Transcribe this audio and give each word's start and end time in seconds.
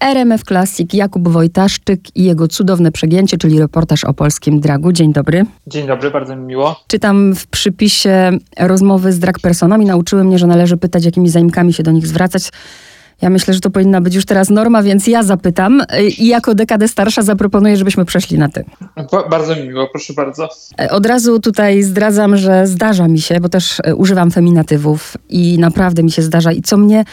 RMF 0.00 0.44
Classic, 0.44 0.94
Jakub 0.94 1.28
Wojtaszczyk 1.28 2.00
i 2.16 2.24
jego 2.24 2.48
cudowne 2.48 2.92
przegięcie, 2.92 3.38
czyli 3.38 3.58
reportaż 3.58 4.04
o 4.04 4.14
polskim 4.14 4.60
dragu. 4.60 4.92
Dzień 4.92 5.12
dobry. 5.12 5.44
Dzień 5.66 5.86
dobry, 5.86 6.10
bardzo 6.10 6.36
mi 6.36 6.46
miło. 6.46 6.80
Czytam 6.86 7.34
w 7.34 7.46
przypisie 7.46 8.30
rozmowy 8.58 9.12
z 9.12 9.18
drag 9.18 9.38
personami. 9.38 9.86
Nauczyły 9.86 10.24
mnie, 10.24 10.38
że 10.38 10.46
należy 10.46 10.76
pytać, 10.76 11.04
jakimi 11.04 11.28
zaimkami 11.28 11.72
się 11.72 11.82
do 11.82 11.90
nich 11.90 12.06
zwracać. 12.06 12.50
Ja 13.22 13.30
myślę, 13.30 13.54
że 13.54 13.60
to 13.60 13.70
powinna 13.70 14.00
być 14.00 14.14
już 14.14 14.24
teraz 14.24 14.50
norma, 14.50 14.82
więc 14.82 15.06
ja 15.06 15.22
zapytam 15.22 15.82
i 16.18 16.26
jako 16.26 16.54
dekadę 16.54 16.88
starsza 16.88 17.22
zaproponuję, 17.22 17.76
żebyśmy 17.76 18.04
przeszli 18.04 18.38
na 18.38 18.48
ty. 18.48 18.64
Bardzo 19.30 19.56
mi 19.56 19.62
miło, 19.62 19.88
proszę 19.92 20.12
bardzo. 20.12 20.48
Od 20.90 21.06
razu 21.06 21.40
tutaj 21.40 21.82
zdradzam, 21.82 22.36
że 22.36 22.66
zdarza 22.66 23.08
mi 23.08 23.20
się, 23.20 23.40
bo 23.40 23.48
też 23.48 23.80
e, 23.84 23.94
używam 23.94 24.30
feminatywów 24.30 25.16
i 25.28 25.58
naprawdę 25.58 26.02
mi 26.02 26.10
się 26.10 26.22
zdarza 26.22 26.52
i 26.52 26.62
co 26.62 26.76
mnie 26.76 27.04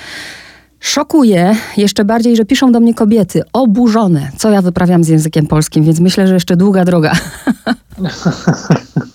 Szokuje 0.85 1.55
jeszcze 1.77 2.05
bardziej, 2.05 2.35
że 2.35 2.45
piszą 2.45 2.71
do 2.71 2.79
mnie 2.79 2.93
kobiety 2.93 3.41
oburzone, 3.53 4.31
co 4.37 4.49
ja 4.49 4.61
wyprawiam 4.61 5.03
z 5.03 5.07
językiem 5.07 5.47
polskim, 5.47 5.83
więc 5.83 5.99
myślę, 5.99 6.27
że 6.27 6.33
jeszcze 6.33 6.55
długa 6.55 6.85
droga. 6.85 7.13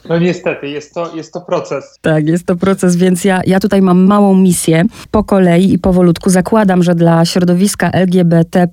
No 0.09 0.19
niestety, 0.19 0.69
jest 0.69 0.95
to, 0.95 1.17
jest 1.17 1.33
to 1.33 1.41
proces. 1.41 1.99
Tak, 2.01 2.27
jest 2.27 2.47
to 2.47 2.57
proces, 2.57 2.97
więc 2.97 3.25
ja, 3.25 3.41
ja 3.47 3.61
tutaj 3.61 3.83
mam 3.83 4.07
małą 4.07 4.35
misję. 4.35 4.85
Po 5.11 5.25
kolei 5.25 5.73
i 5.73 5.79
powolutku 5.79 6.31
zakładam, 6.31 6.83
że 6.83 6.95
dla 6.95 7.25
środowiska 7.25 7.91
LGBT, 7.91 8.69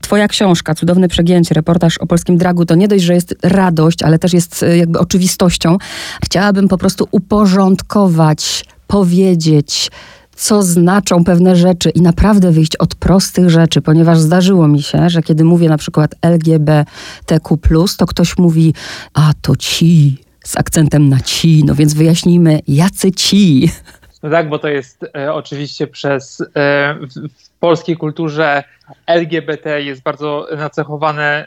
Twoja 0.00 0.28
książka, 0.28 0.74
Cudowne 0.74 1.08
Przegięcie, 1.08 1.54
reportaż 1.54 1.98
o 1.98 2.06
polskim 2.06 2.36
dragu, 2.36 2.64
to 2.64 2.74
nie 2.74 2.88
dość, 2.88 3.04
że 3.04 3.14
jest 3.14 3.34
radość, 3.42 4.02
ale 4.02 4.18
też 4.18 4.32
jest 4.32 4.62
e, 4.62 4.76
jakby 4.76 4.98
oczywistością. 4.98 5.76
Chciałabym 6.24 6.68
po 6.68 6.78
prostu 6.78 7.08
uporządkować, 7.10 8.64
powiedzieć, 8.86 9.90
co 10.36 10.62
znaczą 10.62 11.24
pewne 11.24 11.56
rzeczy 11.56 11.90
i 11.90 12.02
naprawdę 12.02 12.52
wyjść 12.52 12.76
od 12.76 12.94
prostych 12.94 13.50
rzeczy, 13.50 13.82
ponieważ 13.82 14.18
zdarzyło 14.18 14.68
mi 14.68 14.82
się, 14.82 15.10
że 15.10 15.22
kiedy 15.22 15.44
mówię 15.44 15.68
na 15.68 15.78
przykład 15.78 16.14
LGBTQ, 16.22 17.84
to 17.98 18.06
ktoś 18.06 18.38
mówi, 18.38 18.74
a 19.14 19.32
to 19.42 19.56
ci, 19.56 20.18
z 20.44 20.56
akcentem 20.56 21.08
na 21.08 21.20
ci, 21.20 21.64
no 21.64 21.74
więc 21.74 21.94
wyjaśnijmy, 21.94 22.60
jacy 22.68 23.12
ci. 23.12 23.70
No 24.22 24.30
tak, 24.30 24.48
bo 24.48 24.58
to 24.58 24.68
jest 24.68 25.04
e, 25.16 25.34
oczywiście 25.34 25.86
przez 25.86 26.40
e, 26.40 26.94
w, 26.94 27.28
polskiej 27.62 27.96
kulturze 27.96 28.64
LGBT 29.06 29.82
jest 29.82 30.02
bardzo 30.02 30.46
nacechowane 30.56 31.46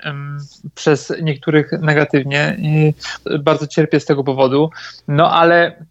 przez 0.75 1.13
niektórych 1.21 1.71
negatywnie. 1.71 2.57
I 2.59 2.93
bardzo 3.39 3.67
cierpię 3.67 3.99
z 3.99 4.05
tego 4.05 4.23
powodu. 4.23 4.69
No 5.07 5.31
ale 5.31 5.85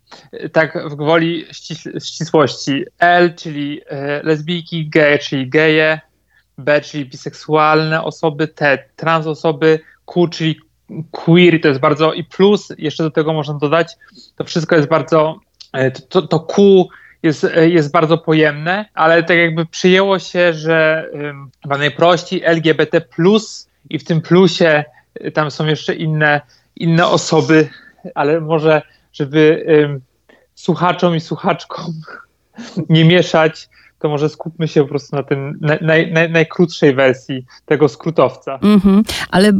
tak 0.53 0.89
w 0.91 0.94
gwoli 0.94 1.44
ścis 1.53 1.89
ścisłości. 2.05 2.84
L, 2.98 3.34
czyli 3.34 3.81
e, 3.86 4.22
lesbijki, 4.22 4.89
gay, 4.89 5.19
czyli 5.19 5.48
geje, 5.48 6.00
B, 6.59 6.81
czyli 6.81 7.06
biseksualne 7.06 8.03
osoby, 8.03 8.48
T, 8.48 8.78
trans 8.97 9.27
osoby, 9.27 9.81
Q, 10.06 10.28
czyli 10.28 10.61
queer, 11.11 11.61
to 11.61 11.69
jest 11.69 11.81
bardzo 11.81 12.12
i 12.12 12.25
plus, 12.25 12.72
jeszcze 12.78 13.03
do 13.03 13.11
tego 13.11 13.33
można 13.33 13.55
dodać, 13.55 13.97
to 14.36 14.44
wszystko 14.44 14.77
jest 14.77 14.88
bardzo 14.88 15.41
E, 15.75 15.91
to, 15.91 16.22
to 16.22 16.41
Q 16.41 16.88
jest, 17.25 17.44
e, 17.44 17.69
jest 17.69 17.92
bardzo 17.92 18.19
pojemne, 18.19 18.84
ale 18.94 19.22
tak 19.22 19.36
jakby 19.36 19.67
przyjęło 19.67 20.19
się, 20.19 20.53
że 20.53 21.08
chyba 21.62 21.78
najprościej 21.78 22.42
LGBT 22.44 23.00
i 23.91 23.98
w 23.98 24.05
tym 24.05 24.20
plusie 24.20 24.84
e, 25.14 25.31
tam 25.31 25.50
są 25.50 25.66
jeszcze 25.66 25.94
inne, 25.94 26.41
inne 26.77 27.06
osoby, 27.06 27.69
ale 28.14 28.41
może 28.41 28.83
żeby 29.12 29.66
słuchaczom 30.55 31.16
i 31.16 31.20
słuchaczkom 31.20 31.92
nie 32.89 33.05
mieszać 33.05 33.69
to 34.05 34.08
może 34.08 34.28
skupmy 34.28 34.69
się 34.69 34.83
po 34.83 34.88
prostu 34.88 35.16
na 35.16 35.22
tym 35.22 35.58
naj, 35.60 36.12
naj, 36.12 36.30
najkrótszej 36.30 36.94
wersji 36.94 37.44
tego 37.66 37.88
skrótowca. 37.88 38.58
Mm 38.62 38.80
-hmm. 38.80 39.02
Ale 39.30 39.52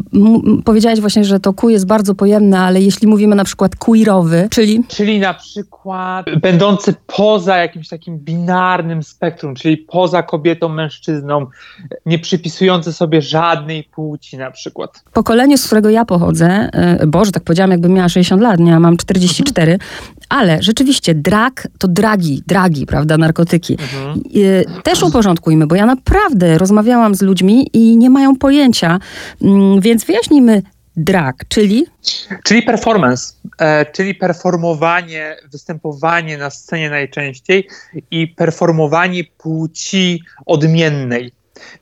powiedziałeś 0.65 1.01
właśnie, 1.01 1.25
że 1.25 1.41
to 1.41 1.53
Q 1.53 1.69
jest 1.69 1.87
bardzo 1.87 2.15
pojemne, 2.15 2.61
ale 2.61 2.81
jeśli 2.81 3.09
mówimy 3.09 3.37
na 3.37 3.45
przykład 3.45 3.77
queerowy, 3.77 4.49
czyli? 4.51 4.85
Czyli 4.89 5.21
na 5.21 5.35
przykład 5.35 6.27
będący 6.41 6.95
poza 7.07 7.57
jakimś 7.57 7.89
takim 7.89 8.19
binarnym 8.19 9.03
spektrum, 9.03 9.55
czyli 9.55 9.77
poza 9.77 10.23
kobietą, 10.23 10.69
mężczyzną, 10.69 11.47
nie 12.07 12.19
przypisujący 12.19 12.93
sobie 12.93 13.23
żadnej 13.23 13.85
płci 13.85 14.37
na 14.39 14.51
przykład. 14.51 15.05
Pokolenie, 15.13 15.59
z 15.59 15.67
którego 15.67 15.91
ja 15.91 16.05
pochodzę, 16.05 16.47
e, 16.73 17.07
Boże, 17.07 17.33
tak 17.33 17.43
powiedziałam, 17.43 17.71
jakbym 17.71 17.93
miała 17.93 18.09
60 18.09 18.43
lat, 18.43 18.61
nie, 18.61 18.71
ja 18.71 18.81
mam 18.81 18.97
44, 18.97 19.73
mhm. 19.73 19.91
ale 20.29 20.63
rzeczywiście 20.63 21.15
drag 21.15 21.69
to 21.79 21.89
dragi, 21.89 22.43
dragi, 22.47 22.87
prawda, 22.87 23.19
narkotyki. 23.19 23.73
Mhm. 23.73 24.23
Y, 24.37 24.65
też 24.83 25.03
uporządkujmy, 25.03 25.67
bo 25.67 25.75
ja 25.75 25.87
naprawdę 25.87 26.59
rozmawiałam 26.59 27.15
z 27.15 27.23
ludźmi 27.23 27.67
i 27.73 27.97
nie 27.97 28.11
mają 28.11 28.37
pojęcia, 28.37 28.99
mm, 29.43 29.81
więc 29.81 30.05
wyjaśnijmy 30.05 30.63
drag, 30.97 31.37
czyli? 31.49 31.87
Czyli 32.45 32.63
performance, 32.63 33.35
e, 33.59 33.87
czyli 33.87 34.15
performowanie, 34.15 35.37
występowanie 35.53 36.39
na 36.39 36.51
scenie 36.51 36.91
najczęściej 36.91 37.69
i 38.11 38.29
performowanie 38.29 39.25
płci 39.39 40.23
odmiennej. 40.47 41.33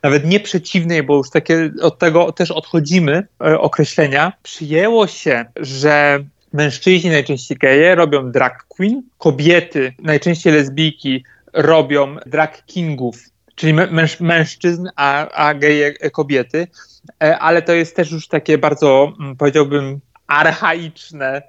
Nawet 0.03 0.27
nie 0.27 0.41
przeciwnej, 0.41 1.03
bo 1.03 1.17
już 1.17 1.31
takie 1.31 1.71
od 1.83 1.99
tego 1.99 2.33
też 2.33 2.51
odchodzimy 2.51 3.27
e, 3.41 3.59
określenia. 3.59 4.33
Przyjęło 4.43 5.07
się, 5.07 5.45
że 5.57 6.25
mężczyźni, 6.53 7.11
najczęściej 7.11 7.59
geje, 7.59 7.95
robią 7.95 8.33
drag 8.33 8.65
queen, 8.69 9.03
kobiety, 9.19 9.95
najczęściej 10.03 10.53
lesbijki, 10.53 11.25
robią 11.53 12.17
drag 12.27 12.65
kingów, 12.67 13.23
czyli 13.55 13.75
męż, 13.75 14.21
mężczyzn, 14.21 14.89
a, 14.97 15.29
a 15.29 15.55
geje 15.55 15.93
kobiety, 15.93 16.67
e, 17.23 17.39
ale 17.39 17.63
to 17.63 17.73
jest 17.73 17.97
też 17.97 18.11
już 18.11 18.29
takie 18.29 18.59
bardzo, 18.59 19.13
mm, 19.21 19.37
powiedziałbym, 19.37 20.01
archaiczne 20.27 21.43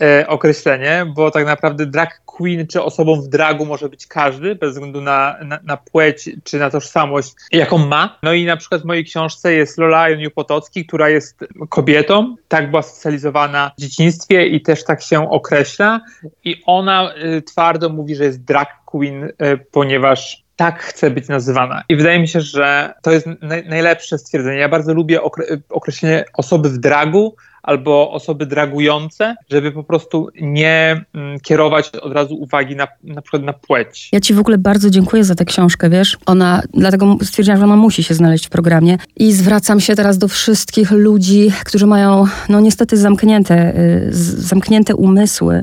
e, 0.00 0.26
określenie, 0.28 1.06
bo 1.16 1.30
tak 1.30 1.46
naprawdę 1.46 1.86
drag 1.86 2.20
queen 2.26 2.66
czy 2.66 2.82
osobą 2.82 3.20
w 3.20 3.28
dragu 3.28 3.66
może 3.66 3.88
być 3.88 4.06
każdy, 4.06 4.54
bez 4.54 4.72
względu 4.72 5.00
na, 5.00 5.36
na, 5.44 5.58
na, 5.62 5.76
płeć 5.76 6.30
czy 6.44 6.58
na 6.58 6.70
tożsamość, 6.70 7.32
jaką 7.52 7.78
ma. 7.78 8.18
No 8.22 8.32
i 8.32 8.44
na 8.44 8.56
przykład 8.56 8.82
w 8.82 8.84
mojej 8.84 9.04
książce 9.04 9.52
jest 9.52 9.78
Lola 9.78 10.08
Joniu 10.08 10.30
Potocki, 10.30 10.86
która 10.86 11.08
jest 11.08 11.44
kobietą, 11.68 12.36
tak 12.48 12.70
była 12.70 12.82
socjalizowana 12.82 13.70
w 13.78 13.80
dzieciństwie 13.80 14.46
i 14.46 14.62
też 14.62 14.84
tak 14.84 15.02
się 15.02 15.30
określa 15.30 16.00
i 16.44 16.62
ona 16.66 17.14
y, 17.14 17.42
twardo 17.42 17.88
mówi, 17.88 18.14
że 18.14 18.24
jest 18.24 18.44
drag 18.44 18.68
queen, 18.84 19.24
y, 19.24 19.32
ponieważ 19.70 20.48
tak 20.58 20.82
chce 20.82 21.10
być 21.10 21.28
nazywana. 21.28 21.84
I 21.88 21.96
wydaje 21.96 22.20
mi 22.20 22.28
się, 22.28 22.40
że 22.40 22.94
to 23.02 23.10
jest 23.10 23.26
naj, 23.42 23.68
najlepsze 23.68 24.18
stwierdzenie. 24.18 24.58
Ja 24.58 24.68
bardzo 24.68 24.94
lubię 24.94 25.22
okre 25.22 25.44
określenie 25.68 26.24
osoby 26.34 26.68
w 26.70 26.78
dragu, 26.78 27.36
albo 27.68 28.12
osoby 28.12 28.46
dragujące, 28.46 29.36
żeby 29.50 29.72
po 29.72 29.84
prostu 29.84 30.28
nie 30.40 31.04
mm, 31.14 31.40
kierować 31.40 31.90
od 31.90 32.12
razu 32.12 32.34
uwagi 32.34 32.76
na, 32.76 32.88
na 33.04 33.22
przykład 33.22 33.42
na 33.42 33.52
płeć. 33.52 34.08
Ja 34.12 34.20
ci 34.20 34.34
w 34.34 34.38
ogóle 34.38 34.58
bardzo 34.58 34.90
dziękuję 34.90 35.24
za 35.24 35.34
tę 35.34 35.44
książkę, 35.44 35.90
wiesz? 35.90 36.18
Ona, 36.26 36.62
dlatego 36.74 37.16
stwierdziłam, 37.22 37.58
że 37.58 37.64
ona 37.64 37.76
musi 37.76 38.02
się 38.02 38.14
znaleźć 38.14 38.46
w 38.46 38.50
programie. 38.50 38.98
I 39.16 39.32
zwracam 39.32 39.80
się 39.80 39.96
teraz 39.96 40.18
do 40.18 40.28
wszystkich 40.28 40.90
ludzi, 40.90 41.52
którzy 41.64 41.86
mają, 41.86 42.24
no 42.48 42.60
niestety, 42.60 42.96
zamknięte, 42.96 43.78
y, 43.78 44.08
zamknięte 44.12 44.94
umysły. 44.94 45.62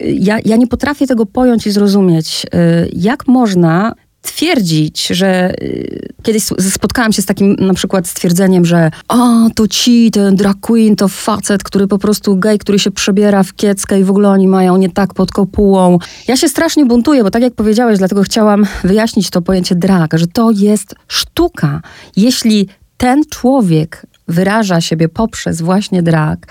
Ja, 0.00 0.38
ja 0.44 0.56
nie 0.56 0.66
potrafię 0.66 1.06
tego 1.06 1.26
pojąć 1.26 1.66
i 1.66 1.70
zrozumieć. 1.70 2.46
Y, 2.54 2.90
jak 2.92 3.28
można 3.28 3.94
twierdzić, 4.22 5.06
że 5.06 5.54
y, 5.62 6.08
kiedyś 6.22 6.42
spotkałam 6.70 7.12
się 7.12 7.22
z 7.22 7.26
takim 7.26 7.56
na 7.58 7.74
przykład 7.74 8.06
stwierdzeniem, 8.06 8.64
że 8.64 8.90
o, 9.08 9.50
to 9.54 9.68
ci, 9.68 10.10
ten 10.10 10.36
drag 10.36 10.56
queen, 10.60 10.96
to 10.96 11.08
facet, 11.08 11.62
który 11.62 11.86
po 11.86 11.98
prostu 11.98 12.36
gej, 12.36 12.58
który 12.58 12.78
się 12.78 12.90
przebiera 12.90 13.42
w 13.42 13.54
kieckę 13.54 14.00
i 14.00 14.04
w 14.04 14.10
ogóle 14.10 14.28
oni 14.28 14.48
mają 14.48 14.76
nie 14.76 14.90
tak 14.90 15.14
pod 15.14 15.32
kopułą. 15.32 15.98
Ja 16.28 16.36
się 16.36 16.48
strasznie 16.48 16.86
buntuję, 16.86 17.22
bo 17.24 17.30
tak 17.30 17.42
jak 17.42 17.54
powiedziałeś, 17.54 17.98
dlatego 17.98 18.22
chciałam 18.22 18.66
wyjaśnić 18.84 19.30
to 19.30 19.42
pojęcie 19.42 19.74
drag, 19.74 20.18
że 20.18 20.26
to 20.26 20.50
jest 20.50 20.94
sztuka. 21.08 21.80
Jeśli 22.16 22.68
ten 22.96 23.22
człowiek 23.30 24.06
wyraża 24.28 24.80
siebie 24.80 25.08
poprzez 25.08 25.62
właśnie 25.62 26.02
drag, 26.02 26.46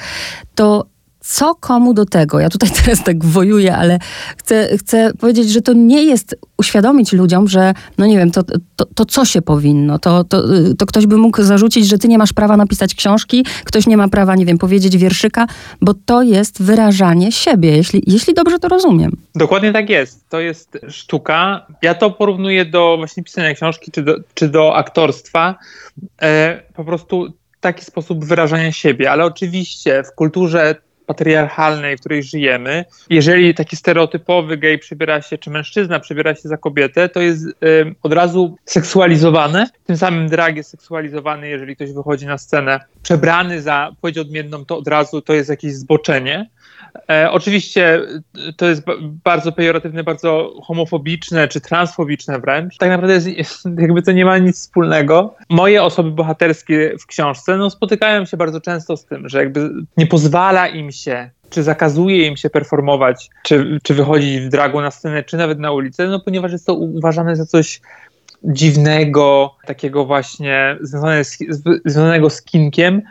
to 0.55 0.90
co 1.23 1.55
komu 1.55 1.93
do 1.93 2.05
tego? 2.05 2.39
Ja 2.39 2.49
tutaj 2.49 2.69
teraz 2.83 3.03
tak 3.03 3.25
wojuję, 3.25 3.75
ale 3.75 3.99
chcę, 4.37 4.77
chcę 4.77 5.11
powiedzieć, 5.19 5.49
że 5.49 5.61
to 5.61 5.73
nie 5.73 6.03
jest 6.03 6.35
uświadomić 6.57 7.13
ludziom, 7.13 7.47
że 7.47 7.73
no 7.97 8.05
nie 8.05 8.17
wiem, 8.17 8.31
to, 8.31 8.43
to, 8.75 8.85
to 8.95 9.05
co 9.05 9.25
się 9.25 9.41
powinno? 9.41 9.99
To, 9.99 10.23
to, 10.23 10.43
to 10.77 10.85
ktoś 10.85 11.07
by 11.07 11.17
mógł 11.17 11.43
zarzucić, 11.43 11.87
że 11.87 11.97
ty 11.97 12.07
nie 12.07 12.17
masz 12.17 12.33
prawa 12.33 12.57
napisać 12.57 12.95
książki, 12.95 13.45
ktoś 13.65 13.87
nie 13.87 13.97
ma 13.97 14.07
prawa, 14.07 14.35
nie 14.35 14.45
wiem, 14.45 14.57
powiedzieć 14.57 14.97
wierszyka, 14.97 15.47
bo 15.81 15.93
to 15.93 16.21
jest 16.21 16.63
wyrażanie 16.63 17.31
siebie, 17.31 17.77
jeśli, 17.77 18.03
jeśli 18.07 18.33
dobrze 18.33 18.59
to 18.59 18.67
rozumiem. 18.67 19.11
Dokładnie 19.35 19.73
tak 19.73 19.89
jest. 19.89 20.29
To 20.29 20.39
jest 20.39 20.77
sztuka. 20.89 21.65
Ja 21.81 21.93
to 21.93 22.11
porównuję 22.11 22.65
do 22.65 22.97
właśnie 22.97 23.23
pisania 23.23 23.53
książki 23.53 23.91
czy 23.91 24.03
do, 24.03 24.15
czy 24.33 24.49
do 24.49 24.75
aktorstwa. 24.75 25.55
E, 26.21 26.61
po 26.73 26.85
prostu 26.85 27.33
taki 27.59 27.85
sposób 27.85 28.25
wyrażania 28.25 28.71
siebie, 28.71 29.11
ale 29.11 29.25
oczywiście 29.25 30.03
w 30.03 30.15
kulturze 30.15 30.75
patriarchalnej, 31.11 31.97
w 31.97 31.99
której 31.99 32.23
żyjemy, 32.23 32.85
jeżeli 33.09 33.53
taki 33.53 33.75
stereotypowy 33.75 34.57
gej 34.57 34.79
przebiera 34.79 35.21
się, 35.21 35.37
czy 35.37 35.49
mężczyzna 35.49 35.99
przebiera 35.99 36.35
się 36.35 36.49
za 36.49 36.57
kobietę, 36.57 37.09
to 37.09 37.21
jest 37.21 37.45
y, 37.47 37.53
od 38.03 38.13
razu 38.13 38.57
seksualizowane. 38.65 39.67
Tym 39.85 39.97
samym 39.97 40.29
drag 40.29 40.55
jest 40.55 40.69
seksualizowany, 40.69 41.49
jeżeli 41.49 41.75
ktoś 41.75 41.93
wychodzi 41.93 42.25
na 42.25 42.37
scenę 42.37 42.79
przebrany 43.03 43.61
za 43.61 43.91
płeć 44.01 44.17
odmienną, 44.17 44.65
to 44.65 44.77
od 44.77 44.87
razu 44.87 45.21
to 45.21 45.33
jest 45.33 45.49
jakieś 45.49 45.73
zboczenie. 45.73 46.49
E, 47.09 47.31
oczywiście 47.31 48.01
to 48.57 48.65
jest 48.69 48.83
bardzo 49.23 49.51
pejoratywne, 49.51 50.03
bardzo 50.03 50.53
homofobiczne 50.63 51.47
czy 51.47 51.61
transfobiczne 51.61 52.39
wręcz. 52.39 52.77
Tak 52.77 52.89
naprawdę 52.89 53.13
jest, 53.13 53.27
jest, 53.27 53.65
jakby 53.77 54.01
to 54.01 54.11
nie 54.11 54.25
ma 54.25 54.37
nic 54.37 54.55
wspólnego. 54.55 55.35
Moje 55.49 55.83
osoby 55.83 56.11
bohaterskie 56.11 56.93
w 56.99 57.05
książce 57.05 57.57
no, 57.57 57.69
spotykają 57.69 58.25
się 58.25 58.37
bardzo 58.37 58.61
często 58.61 58.97
z 58.97 59.05
tym, 59.05 59.29
że 59.29 59.39
jakby 59.39 59.69
nie 59.97 60.07
pozwala 60.07 60.67
im 60.67 60.91
się 60.91 61.29
czy 61.49 61.63
zakazuje 61.63 62.27
im 62.27 62.37
się 62.37 62.49
performować, 62.49 63.29
czy, 63.43 63.79
czy 63.83 63.93
wychodzić 63.93 64.41
w 64.41 64.49
dragu 64.49 64.81
na 64.81 64.91
scenę, 64.91 65.23
czy 65.23 65.37
nawet 65.37 65.59
na 65.59 65.71
ulicę, 65.71 66.07
no 66.07 66.19
ponieważ 66.19 66.51
jest 66.51 66.65
to 66.65 66.73
uważane 66.73 67.35
za 67.35 67.45
coś 67.45 67.81
dziwnego, 68.43 69.55
takiego 69.65 70.05
właśnie 70.05 70.77
związanego 71.85 72.29
z 72.29 72.41
kinkiem, 72.41 73.01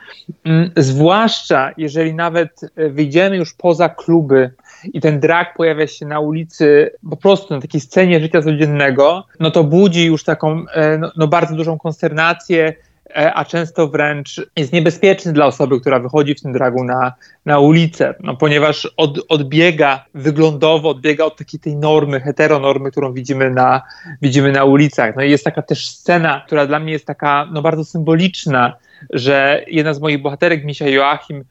mm, 0.44 0.70
zwłaszcza 0.76 1.70
jeżeli 1.76 2.14
nawet 2.14 2.60
wyjdziemy 2.76 3.36
już 3.36 3.54
poza 3.54 3.88
kluby 3.88 4.50
i 4.84 5.00
ten 5.00 5.20
drag 5.20 5.56
pojawia 5.56 5.86
się 5.86 6.06
na 6.06 6.20
ulicy 6.20 6.90
po 7.10 7.16
prostu 7.16 7.54
na 7.54 7.60
takiej 7.60 7.80
scenie 7.80 8.20
życia 8.20 8.42
codziennego, 8.42 9.24
no 9.40 9.50
to 9.50 9.64
budzi 9.64 10.06
już 10.06 10.24
taką 10.24 10.64
e, 10.74 10.98
no, 10.98 11.12
no 11.16 11.28
bardzo 11.28 11.54
dużą 11.54 11.78
konsternację, 11.78 12.74
E, 12.80 12.89
a 13.14 13.44
często 13.44 13.88
wręcz 13.88 14.40
jest 14.56 14.72
niebezpieczny 14.72 15.32
dla 15.32 15.46
osoby, 15.46 15.80
która 15.80 15.98
wychodzi 15.98 16.34
w 16.34 16.42
tym 16.42 16.52
dragu 16.52 16.84
na, 16.84 17.12
na 17.46 17.58
ulicę, 17.58 18.14
no, 18.20 18.36
ponieważ 18.36 18.88
od, 18.96 19.18
odbiega 19.28 20.04
wyglądowo, 20.14 20.88
odbiega 20.88 21.24
od 21.24 21.36
takiej 21.36 21.60
tej 21.60 21.76
normy, 21.76 22.20
heteronormy, 22.20 22.90
którą 22.90 23.12
widzimy 23.12 23.50
na, 23.50 23.82
widzimy 24.22 24.52
na 24.52 24.64
ulicach. 24.64 25.16
No 25.16 25.22
i 25.22 25.30
jest 25.30 25.44
taka 25.44 25.62
też 25.62 25.86
scena, 25.86 26.42
która 26.46 26.66
dla 26.66 26.78
mnie 26.78 26.92
jest 26.92 27.06
taka 27.06 27.48
no, 27.52 27.62
bardzo 27.62 27.84
symboliczna, 27.84 28.76
że 29.10 29.64
jedna 29.66 29.94
z 29.94 30.00
moich 30.00 30.22
bohaterek, 30.22 30.64
Misia 30.64 30.88
Joachim, 30.88 31.44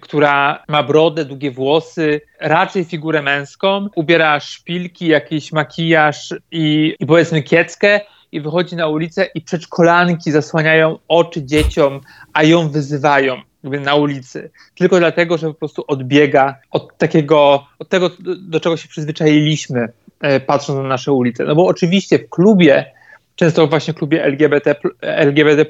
która 0.00 0.64
ma 0.68 0.82
brodę, 0.82 1.24
długie 1.24 1.50
włosy, 1.50 2.20
raczej 2.40 2.84
figurę 2.84 3.22
męską, 3.22 3.88
ubiera 3.94 4.40
szpilki, 4.40 5.06
jakiś 5.06 5.52
makijaż 5.52 6.34
i, 6.50 6.94
i 7.00 7.06
powiedzmy 7.06 7.42
kieckę, 7.42 8.00
i 8.34 8.40
wychodzi 8.40 8.76
na 8.76 8.88
ulicę 8.88 9.26
i 9.34 9.40
przedszkolanki 9.40 10.30
zasłaniają 10.30 10.98
oczy 11.08 11.42
dzieciom, 11.42 12.00
a 12.32 12.42
ją 12.42 12.68
wyzywają 12.68 13.36
jakby 13.64 13.80
na 13.80 13.94
ulicy. 13.94 14.50
Tylko 14.74 14.98
dlatego, 14.98 15.38
że 15.38 15.48
po 15.48 15.54
prostu 15.54 15.84
odbiega 15.88 16.58
od 16.70 16.98
takiego, 16.98 17.66
od 17.78 17.88
tego, 17.88 18.10
do 18.38 18.60
czego 18.60 18.76
się 18.76 18.88
przyzwyczailiśmy, 18.88 19.88
e, 20.20 20.40
patrząc 20.40 20.78
na 20.78 20.88
nasze 20.88 21.12
ulice. 21.12 21.44
No 21.44 21.54
bo 21.54 21.66
oczywiście 21.66 22.18
w 22.18 22.28
klubie 22.28 22.92
często 23.36 23.66
właśnie 23.66 23.94
w 23.94 23.96
klubie 23.96 24.24
LGBT, 24.24 24.76
LGBT+, 25.00 25.66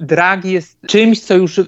drag 0.00 0.44
jest 0.44 0.78
czymś, 0.86 1.20
co 1.20 1.36
już 1.36 1.60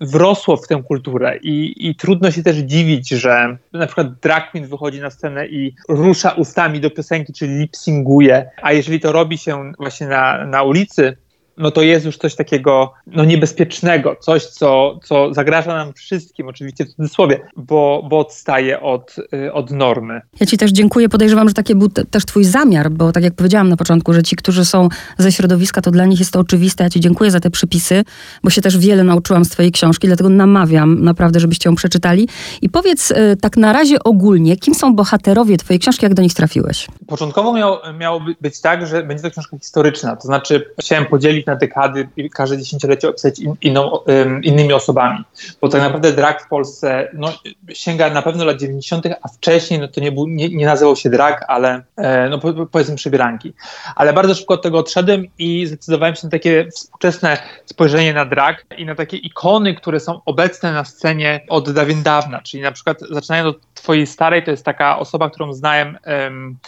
wrosło 0.00 0.56
w 0.56 0.68
tę 0.68 0.82
kulturę 0.88 1.36
i, 1.42 1.88
i 1.88 1.94
trudno 1.94 2.30
się 2.30 2.42
też 2.42 2.56
dziwić, 2.56 3.08
że 3.08 3.56
na 3.72 3.86
przykład 3.86 4.14
drag 4.14 4.50
queen 4.50 4.66
wychodzi 4.66 5.00
na 5.00 5.10
scenę 5.10 5.46
i 5.46 5.74
rusza 5.88 6.30
ustami 6.30 6.80
do 6.80 6.90
piosenki, 6.90 7.32
czyli 7.32 7.52
lip-singuje, 7.66 8.44
a 8.62 8.72
jeżeli 8.72 9.00
to 9.00 9.12
robi 9.12 9.38
się 9.38 9.72
właśnie 9.78 10.06
na, 10.06 10.46
na 10.46 10.62
ulicy, 10.62 11.16
no 11.58 11.70
to 11.70 11.82
jest 11.82 12.06
już 12.06 12.16
coś 12.16 12.34
takiego 12.34 12.92
no, 13.06 13.24
niebezpiecznego, 13.24 14.16
coś, 14.20 14.46
co, 14.46 15.00
co 15.04 15.34
zagraża 15.34 15.74
nam 15.74 15.92
wszystkim, 15.92 16.48
oczywiście 16.48 16.84
w 16.84 16.94
cudzysłowie, 16.94 17.40
bo, 17.56 18.06
bo 18.10 18.18
odstaje 18.18 18.80
od, 18.80 19.16
y, 19.34 19.52
od 19.52 19.70
normy. 19.70 20.20
Ja 20.40 20.46
Ci 20.46 20.56
też 20.56 20.72
dziękuję. 20.72 21.08
Podejrzewam, 21.08 21.48
że 21.48 21.54
taki 21.54 21.74
był 21.74 21.88
te, 21.88 22.04
też 22.04 22.24
Twój 22.24 22.44
zamiar, 22.44 22.90
bo 22.90 23.12
tak 23.12 23.24
jak 23.24 23.34
powiedziałam 23.34 23.68
na 23.68 23.76
początku, 23.76 24.12
że 24.12 24.22
ci, 24.22 24.36
którzy 24.36 24.64
są 24.64 24.88
ze 25.18 25.32
środowiska, 25.32 25.80
to 25.80 25.90
dla 25.90 26.06
nich 26.06 26.18
jest 26.18 26.32
to 26.32 26.40
oczywiste. 26.40 26.84
Ja 26.84 26.90
Ci 26.90 27.00
dziękuję 27.00 27.30
za 27.30 27.40
te 27.40 27.50
przypisy, 27.50 28.04
bo 28.44 28.50
się 28.50 28.62
też 28.62 28.78
wiele 28.78 29.04
nauczyłam 29.04 29.44
z 29.44 29.48
Twojej 29.48 29.72
książki, 29.72 30.06
dlatego 30.06 30.30
namawiam 30.30 31.04
naprawdę, 31.04 31.40
żebyście 31.40 31.68
ją 31.68 31.74
przeczytali. 31.74 32.28
I 32.62 32.68
powiedz 32.68 33.10
y, 33.10 33.36
tak 33.40 33.56
na 33.56 33.72
razie 33.72 33.96
ogólnie, 34.04 34.56
kim 34.56 34.74
są 34.74 34.94
bohaterowie 34.94 35.56
Twojej 35.56 35.80
książki, 35.80 36.04
jak 36.04 36.14
do 36.14 36.22
nich 36.22 36.34
trafiłeś? 36.34 36.86
Początkowo 37.06 37.52
miał, 37.52 37.76
miało 37.98 38.20
być 38.40 38.60
tak, 38.60 38.86
że 38.86 39.02
będzie 39.02 39.22
to 39.22 39.30
książka 39.30 39.58
historyczna, 39.58 40.16
to 40.16 40.22
znaczy 40.22 40.64
chciałem 40.80 41.06
podzielić 41.06 41.41
na 41.46 41.56
dekady 41.56 42.08
i 42.16 42.30
każde 42.30 42.58
dziesięciolecie 42.58 43.08
opisać 43.08 43.38
in, 43.38 43.54
inną, 43.60 43.98
innymi 44.42 44.72
osobami. 44.72 45.24
Bo 45.60 45.68
tak 45.68 45.80
naprawdę 45.80 46.12
drag 46.12 46.42
w 46.42 46.48
Polsce 46.48 47.08
no, 47.12 47.32
sięga 47.72 48.10
na 48.10 48.22
pewno 48.22 48.44
lat 48.44 48.60
90., 48.60 49.06
a 49.22 49.28
wcześniej 49.28 49.80
no, 49.80 49.88
to 49.88 50.00
nie, 50.00 50.12
był, 50.12 50.28
nie, 50.28 50.48
nie 50.48 50.66
nazywał 50.66 50.96
się 50.96 51.10
drag, 51.10 51.44
ale 51.48 51.82
e, 51.96 52.28
no, 52.28 52.38
po, 52.38 52.66
powiedzmy 52.66 52.96
przybieranki. 52.96 53.52
Ale 53.96 54.12
bardzo 54.12 54.34
szybko 54.34 54.54
od 54.54 54.62
tego 54.62 54.78
odszedłem 54.78 55.26
i 55.38 55.66
zdecydowałem 55.66 56.14
się 56.14 56.26
na 56.26 56.30
takie 56.30 56.68
współczesne 56.70 57.38
spojrzenie 57.66 58.14
na 58.14 58.24
drag 58.24 58.64
i 58.78 58.84
na 58.84 58.94
takie 58.94 59.16
ikony, 59.16 59.74
które 59.74 60.00
są 60.00 60.20
obecne 60.24 60.72
na 60.72 60.84
scenie 60.84 61.40
od 61.48 61.72
dawien 61.72 62.02
dawna. 62.02 62.40
Czyli 62.40 62.62
na 62.62 62.72
przykład 62.72 63.00
zaczynając 63.10 63.56
od 63.56 63.74
twojej 63.74 64.06
starej, 64.06 64.44
to 64.44 64.50
jest 64.50 64.64
taka 64.64 64.98
osoba, 64.98 65.30
którą 65.30 65.52
znałem 65.52 65.98
um, 66.06 66.58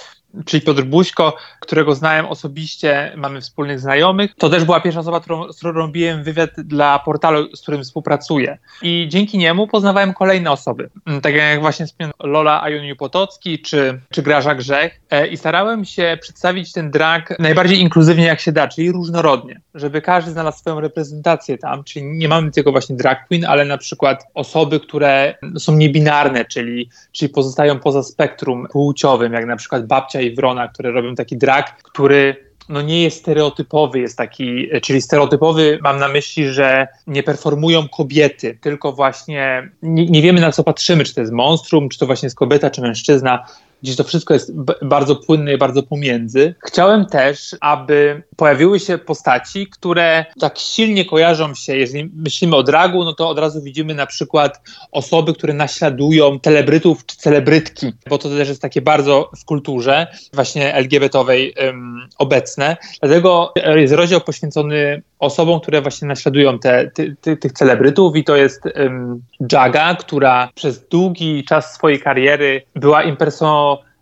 czyli 0.45 0.63
Piotr 0.63 0.83
Buźko, 0.83 1.37
którego 1.61 1.95
znałem 1.95 2.27
osobiście, 2.27 3.13
mamy 3.17 3.41
wspólnych 3.41 3.81
znajomych. 3.81 4.35
To 4.39 4.51
też 4.51 4.65
była 4.65 4.81
pierwsza 4.81 5.01
osoba, 5.01 5.21
którą, 5.21 5.53
z 5.53 5.57
którą 5.57 5.73
robiłem 5.73 6.23
wywiad 6.23 6.51
dla 6.57 6.99
portalu, 6.99 7.57
z 7.57 7.63
którym 7.63 7.85
współpracuję. 7.85 8.59
I 8.83 9.07
dzięki 9.11 9.39
niemu 9.39 9.67
poznawałem 9.67 10.15
kolejne 10.15 10.51
osoby, 10.51 10.91
mm, 11.07 11.21
tak 11.21 11.35
jak 11.35 11.61
właśnie 11.61 11.87
Lola 12.21 12.63
Ajoniu 12.63 12.97
Potocki 12.97 13.59
czy, 13.59 14.01
czy 14.11 14.23
Graża 14.23 14.55
Grzech. 14.55 15.01
E, 15.11 15.27
I 15.27 15.37
starałem 15.37 15.85
się 15.85 16.19
przedstawić 16.21 16.73
ten 16.73 16.91
drag 16.91 17.39
najbardziej 17.39 17.81
inkluzywnie 17.81 18.25
jak 18.25 18.41
się 18.41 18.53
da, 18.53 18.69
czyli 18.69 18.93
różnorodnie, 18.93 19.61
żeby 19.75 20.03
każdy 20.03 20.31
znalazł 20.31 20.59
swoją 20.59 20.81
reprezentację 20.81 21.59
tam, 21.59 21.85
czyli 21.85 22.07
nie 22.07 22.29
mamy 22.29 22.51
tylko 22.51 22.73
właśnie 22.73 22.97
drag 22.97 23.29
queen, 23.29 23.45
ale 23.45 23.65
na 23.65 23.79
przykład 23.79 24.27
osoby, 24.35 24.81
które 24.81 25.35
są 25.59 25.77
niebinarne, 25.77 26.45
czyli, 26.45 26.89
czyli 27.13 27.29
pozostają 27.29 27.81
poza 27.81 28.03
spektrum 28.03 28.67
płciowym, 28.73 29.33
jak 29.33 29.47
na 29.47 29.57
przykład 29.57 29.87
babcia 29.87 30.21
i 30.25 30.35
Wrona, 30.35 30.69
które 30.69 30.91
robią 30.91 31.15
taki 31.15 31.37
drag, 31.37 31.83
który 31.83 32.37
no 32.69 32.83
nie 32.83 33.03
jest 33.03 33.19
stereotypowy, 33.19 34.01
jest 34.01 34.19
taki, 34.19 34.69
czyli 34.83 35.03
stereotypowy 35.03 35.79
mam 35.83 35.99
na 35.99 36.09
myśli, 36.09 36.49
że 36.49 36.89
nie 37.07 37.23
performują 37.23 37.89
kobiety, 37.89 38.59
tylko 38.61 38.93
właśnie 38.93 39.71
nie, 39.83 40.07
nie 40.07 40.23
wiemy 40.23 40.41
na 40.41 40.53
co 40.53 40.65
patrzymy, 40.65 41.05
czy 41.05 41.15
to 41.15 41.21
jest 41.21 41.33
monstrum, 41.33 41.89
czy 41.89 41.99
to 41.99 42.07
właśnie 42.07 42.27
jest 42.27 42.37
kobieta, 42.37 42.71
czy 42.71 42.81
mężczyzna 42.81 43.47
gdzie 43.85 43.97
to 43.97 44.05
wszystko 44.05 44.35
jest 44.35 44.53
bardzo 44.83 45.17
płynne 45.17 45.55
i 45.55 45.59
bardzo 45.59 45.83
pomiędzy. 45.83 46.55
Chciałem 46.67 47.07
też, 47.07 47.57
aby 47.61 48.23
pojawiły 48.37 48.81
się 48.81 48.99
postaci, 48.99 49.67
które 49.67 50.25
tak 50.41 50.59
silnie 50.59 51.05
kojarzą 51.05 51.55
się, 51.55 51.77
jeżeli 51.77 52.11
myślimy 52.17 52.57
o 52.57 52.63
dragu, 52.63 53.05
no 53.05 53.13
to 53.13 53.29
od 53.29 53.39
razu 53.39 53.63
widzimy 53.63 53.95
na 53.95 54.07
przykład 54.07 54.61
osoby, 54.93 55.35
które 55.35 55.55
naśladują 55.55 56.39
celebrytów 56.39 57.07
czy 57.07 57.17
celebrytki, 57.17 57.93
bo 58.09 58.19
to 58.19 58.29
też 58.29 58.49
jest 58.49 58.63
takie 58.63 58.83
bardzo 58.83 59.31
w 59.39 59.45
kulturze 59.45 60.07
właśnie 60.33 60.75
LGBT-owej 60.75 61.55
um, 61.67 62.09
obecne. 62.19 62.77
Dlatego 63.01 63.53
jest 63.77 63.95
rozdział 63.95 64.21
poświęcony 64.21 65.03
osobom, 65.25 65.61
które 65.61 65.83
właśnie 65.83 66.09
naśladują 66.09 66.59
te, 66.59 66.91
ty, 66.91 67.17
ty, 67.21 67.37
tych 67.37 67.53
celebrytów 67.53 68.17
i 68.17 68.25
to 68.25 68.37
jest 68.37 68.63
um, 68.77 69.23
Jaga, 69.53 69.95
która 69.95 70.49
przez 70.55 70.89
długi 70.89 71.45
czas 71.45 71.75
swojej 71.75 72.01
kariery 72.01 72.63
była 72.75 73.03
impersonatorem 73.03 73.94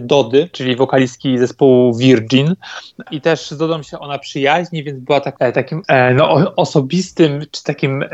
Dody, 0.00 0.48
czyli 0.52 0.76
wokalistki 0.76 1.38
zespołu 1.38 1.94
Virgin 1.94 2.54
i 3.10 3.20
też 3.20 3.50
z 3.50 3.56
Dodą 3.56 3.82
się 3.82 3.98
ona 3.98 4.18
przyjaźni, 4.18 4.84
więc 4.84 5.00
była 5.00 5.20
tak, 5.20 5.38
takim 5.54 5.82
e, 5.88 6.14
no, 6.14 6.54
osobistym, 6.56 7.44
czy 7.50 7.62
takim 7.62 8.04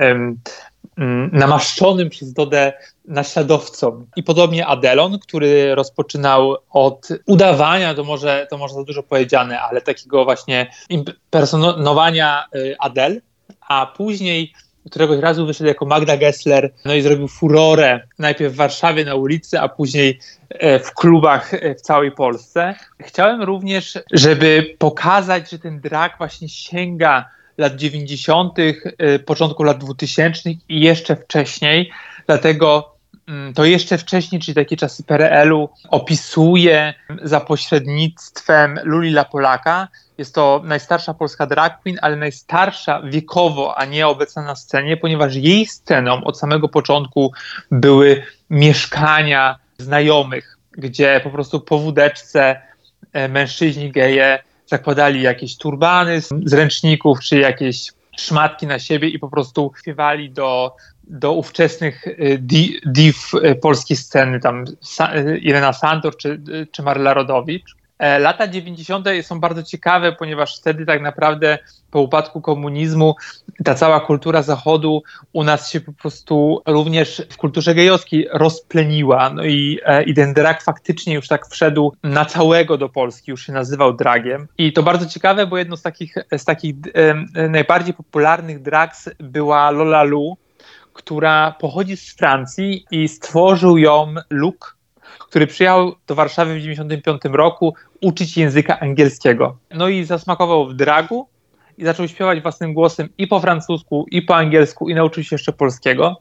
namaszczonym 1.32 2.10
przez 2.10 2.32
Dodę 2.32 2.72
naśladowcą. 3.04 4.06
I 4.16 4.22
podobnie 4.22 4.66
Adelon, 4.66 5.18
który 5.18 5.74
rozpoczynał 5.74 6.56
od 6.70 7.08
udawania, 7.26 7.94
to 7.94 8.04
może, 8.04 8.46
to 8.50 8.58
może 8.58 8.74
za 8.74 8.84
dużo 8.84 9.02
powiedziane, 9.02 9.60
ale 9.60 9.80
takiego 9.80 10.24
właśnie 10.24 10.70
impersonowania 10.88 12.44
y, 12.54 12.76
Adel, 12.78 13.20
a 13.60 13.86
później 13.86 14.52
któregoś 14.90 15.20
razu 15.20 15.46
wyszedł 15.46 15.68
jako 15.68 15.86
Magda 15.86 16.16
Gessler, 16.16 16.70
no 16.84 16.94
i 16.94 17.02
zrobił 17.02 17.28
furorę 17.28 18.00
najpierw 18.18 18.52
w 18.52 18.56
Warszawie 18.56 19.04
na 19.04 19.14
ulicy, 19.14 19.60
a 19.60 19.68
później 19.68 20.18
e, 20.48 20.78
w 20.78 20.94
klubach 20.94 21.54
e, 21.54 21.74
w 21.74 21.80
całej 21.80 22.12
Polsce. 22.12 22.74
Chciałem 23.00 23.42
również, 23.42 23.98
żeby 24.12 24.74
pokazać, 24.78 25.50
że 25.50 25.58
ten 25.58 25.80
drag 25.80 26.18
właśnie 26.18 26.48
sięga 26.48 27.28
lat 27.58 27.76
90., 27.76 28.58
e, 28.58 29.18
początku 29.18 29.62
lat 29.62 29.78
2000 29.78 30.50
i 30.68 30.80
jeszcze 30.80 31.16
wcześniej, 31.16 31.90
dlatego 32.26 32.94
mm, 33.28 33.54
to 33.54 33.64
jeszcze 33.64 33.98
wcześniej, 33.98 34.40
czyli 34.40 34.54
takie 34.54 34.76
czasy 34.76 35.04
PRL-u, 35.04 35.68
opisuje 35.88 36.94
za 37.22 37.40
pośrednictwem 37.40 38.78
Luli 38.84 39.10
La 39.10 39.24
Polaka. 39.24 39.88
Jest 40.18 40.34
to 40.34 40.62
najstarsza 40.64 41.14
polska 41.14 41.46
drag 41.46 41.82
queen, 41.82 41.98
ale 42.02 42.16
najstarsza 42.16 43.02
wiekowo, 43.02 43.78
a 43.78 43.84
nie 43.84 44.06
obecna 44.06 44.42
na 44.42 44.56
scenie, 44.56 44.96
ponieważ 44.96 45.34
jej 45.34 45.66
sceną 45.66 46.24
od 46.24 46.38
samego 46.38 46.68
początku 46.68 47.32
były 47.70 48.22
mieszkania 48.50 49.58
znajomych, 49.78 50.58
gdzie 50.72 51.20
po 51.24 51.30
prostu 51.30 51.60
po 51.60 51.78
wódeczce 51.78 52.60
e, 53.12 53.28
mężczyźni 53.28 53.92
geje 53.92 54.38
zakładali 54.66 55.22
jakieś 55.22 55.56
turbany 55.56 56.20
z 56.20 56.52
ręczników, 56.52 57.20
czy 57.20 57.38
jakieś 57.38 57.92
szmatki 58.18 58.66
na 58.66 58.78
siebie 58.78 59.08
i 59.08 59.18
po 59.18 59.28
prostu 59.28 59.72
śpiewali 59.80 60.30
do, 60.30 60.76
do 61.04 61.32
ówczesnych 61.32 62.06
y, 62.06 62.38
div 62.86 63.18
y, 63.44 63.54
polskiej 63.54 63.96
sceny, 63.96 64.40
tam 64.40 64.64
Irena 65.40 65.72
Santor 65.72 66.16
czy, 66.16 66.40
czy 66.72 66.82
Marla 66.82 67.14
Rodowicz. 67.14 67.77
E, 67.98 68.18
lata 68.18 68.48
90. 68.48 69.08
są 69.22 69.40
bardzo 69.40 69.62
ciekawe, 69.62 70.12
ponieważ 70.12 70.58
wtedy 70.58 70.86
tak 70.86 71.02
naprawdę 71.02 71.58
po 71.90 72.00
upadku 72.00 72.40
komunizmu 72.40 73.14
ta 73.64 73.74
cała 73.74 74.00
kultura 74.00 74.42
zachodu 74.42 75.02
u 75.32 75.44
nas 75.44 75.70
się 75.70 75.80
po 75.80 75.92
prostu 75.92 76.62
również 76.66 77.22
w 77.30 77.36
kulturze 77.36 77.74
gejowskiej 77.74 78.28
rozpleniła. 78.32 79.30
No 79.30 79.44
i, 79.44 79.80
e, 79.84 80.02
i 80.02 80.14
ten 80.14 80.34
drag 80.34 80.62
faktycznie 80.62 81.14
już 81.14 81.28
tak 81.28 81.46
wszedł 81.46 81.92
na 82.02 82.24
całego 82.24 82.78
do 82.78 82.88
Polski, 82.88 83.30
już 83.30 83.46
się 83.46 83.52
nazywał 83.52 83.96
dragiem. 83.96 84.48
I 84.58 84.72
to 84.72 84.82
bardzo 84.82 85.06
ciekawe, 85.06 85.46
bo 85.46 85.58
jedną 85.58 85.76
z 85.76 85.82
takich, 85.82 86.14
z 86.36 86.44
takich 86.44 86.74
e, 87.34 87.48
najbardziej 87.48 87.94
popularnych 87.94 88.62
drags 88.62 89.08
była 89.18 89.70
Lola 89.70 90.02
Lu, 90.02 90.36
która 90.92 91.54
pochodzi 91.60 91.96
z 91.96 92.14
Francji 92.16 92.84
i 92.90 93.08
stworzył 93.08 93.78
ją 93.78 94.14
Luke, 94.30 94.77
który 95.28 95.46
przyjechał 95.46 95.94
do 96.06 96.14
Warszawy 96.14 96.54
w 96.54 96.62
1995 96.62 97.36
roku 97.36 97.74
uczyć 98.00 98.36
języka 98.36 98.80
angielskiego. 98.80 99.58
No 99.74 99.88
i 99.88 100.04
zasmakował 100.04 100.68
w 100.68 100.74
dragu 100.74 101.28
i 101.78 101.84
zaczął 101.84 102.08
śpiewać 102.08 102.40
własnym 102.40 102.74
głosem 102.74 103.08
i 103.18 103.26
po 103.26 103.40
francusku, 103.40 104.06
i 104.10 104.22
po 104.22 104.36
angielsku, 104.36 104.88
i 104.88 104.94
nauczył 104.94 105.24
się 105.24 105.34
jeszcze 105.34 105.52
polskiego. 105.52 106.16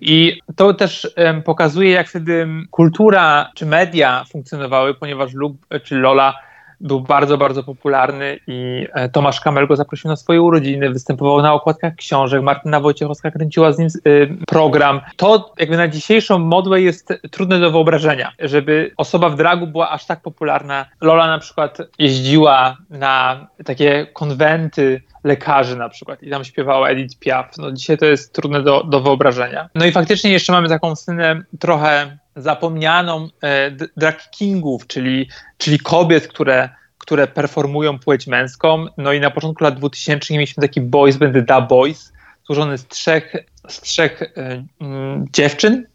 I 0.00 0.40
to 0.56 0.74
też 0.74 1.14
um, 1.16 1.42
pokazuje, 1.42 1.90
jak 1.90 2.08
wtedy 2.08 2.48
kultura 2.70 3.50
czy 3.54 3.66
media 3.66 4.24
funkcjonowały, 4.32 4.94
ponieważ 4.94 5.32
Luke 5.34 5.80
czy 5.80 5.94
Lola 5.94 6.34
był 6.80 7.00
bardzo, 7.00 7.38
bardzo 7.38 7.62
popularny 7.62 8.38
i 8.46 8.86
e, 8.92 9.08
Tomasz 9.08 9.40
Kamel 9.40 9.66
go 9.66 9.76
zaprosił 9.76 10.10
na 10.10 10.16
swoje 10.16 10.42
urodziny, 10.42 10.90
występował 10.90 11.42
na 11.42 11.52
okładkach 11.52 11.94
książek, 11.94 12.42
Martyna 12.42 12.80
Wojciechowska 12.80 13.30
kręciła 13.30 13.72
z 13.72 13.78
nim 13.78 13.88
y, 14.06 14.36
program. 14.46 15.00
To 15.16 15.52
jakby 15.58 15.76
na 15.76 15.88
dzisiejszą 15.88 16.38
modłę 16.38 16.80
jest 16.80 17.12
trudne 17.30 17.60
do 17.60 17.70
wyobrażenia, 17.70 18.32
żeby 18.38 18.92
osoba 18.96 19.28
w 19.28 19.36
dragu 19.36 19.66
była 19.66 19.90
aż 19.90 20.06
tak 20.06 20.22
popularna. 20.22 20.86
Lola 21.00 21.26
na 21.26 21.38
przykład 21.38 21.78
jeździła 21.98 22.76
na 22.90 23.46
takie 23.64 24.06
konwenty 24.12 25.02
lekarzy 25.24 25.76
na 25.76 25.88
przykład 25.88 26.22
i 26.22 26.30
tam 26.30 26.44
śpiewała 26.44 26.88
Edith 26.88 27.18
Piaf. 27.18 27.58
No 27.58 27.72
dzisiaj 27.72 27.98
to 27.98 28.06
jest 28.06 28.34
trudne 28.34 28.62
do, 28.62 28.84
do 28.84 29.00
wyobrażenia. 29.00 29.68
No 29.74 29.86
i 29.86 29.92
faktycznie 29.92 30.30
jeszcze 30.30 30.52
mamy 30.52 30.68
taką 30.68 30.96
scenę 30.96 31.42
trochę 31.58 32.18
zapomnianą 32.36 33.28
e, 33.42 33.70
drag 33.96 34.30
kingów, 34.30 34.86
czyli, 34.86 35.28
czyli 35.58 35.78
kobiet, 35.78 36.28
które, 36.28 36.68
które 36.98 37.26
performują 37.26 37.98
płeć 37.98 38.26
męską. 38.26 38.86
No 38.96 39.12
i 39.12 39.20
na 39.20 39.30
początku 39.30 39.64
lat 39.64 39.78
2000 39.78 40.34
mieliśmy 40.34 40.60
taki 40.60 40.80
boys 40.80 41.16
band 41.16 41.38
Da 41.38 41.60
Boys, 41.60 42.12
złożony 42.46 42.78
z 42.78 42.86
trzech, 42.86 43.34
z 43.68 43.80
trzech 43.80 44.22
e, 44.22 44.64
mm, 44.80 45.26
dziewczyn, 45.32 45.86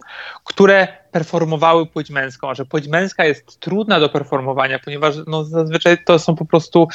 które 0.44 0.88
performowały 1.12 1.86
płeć 1.86 2.10
męską, 2.10 2.50
a 2.50 2.56
że 2.56 2.66
płeć 2.66 2.88
męska 2.88 3.26
jest 3.26 3.60
trudna 3.60 4.00
do 4.00 4.10
performowania, 4.10 4.80
ponieważ 4.80 5.16
no, 5.28 5.44
zazwyczaj 5.44 5.98
to 6.06 6.20
są 6.20 6.36
po 6.36 6.46
prostu 6.46 6.88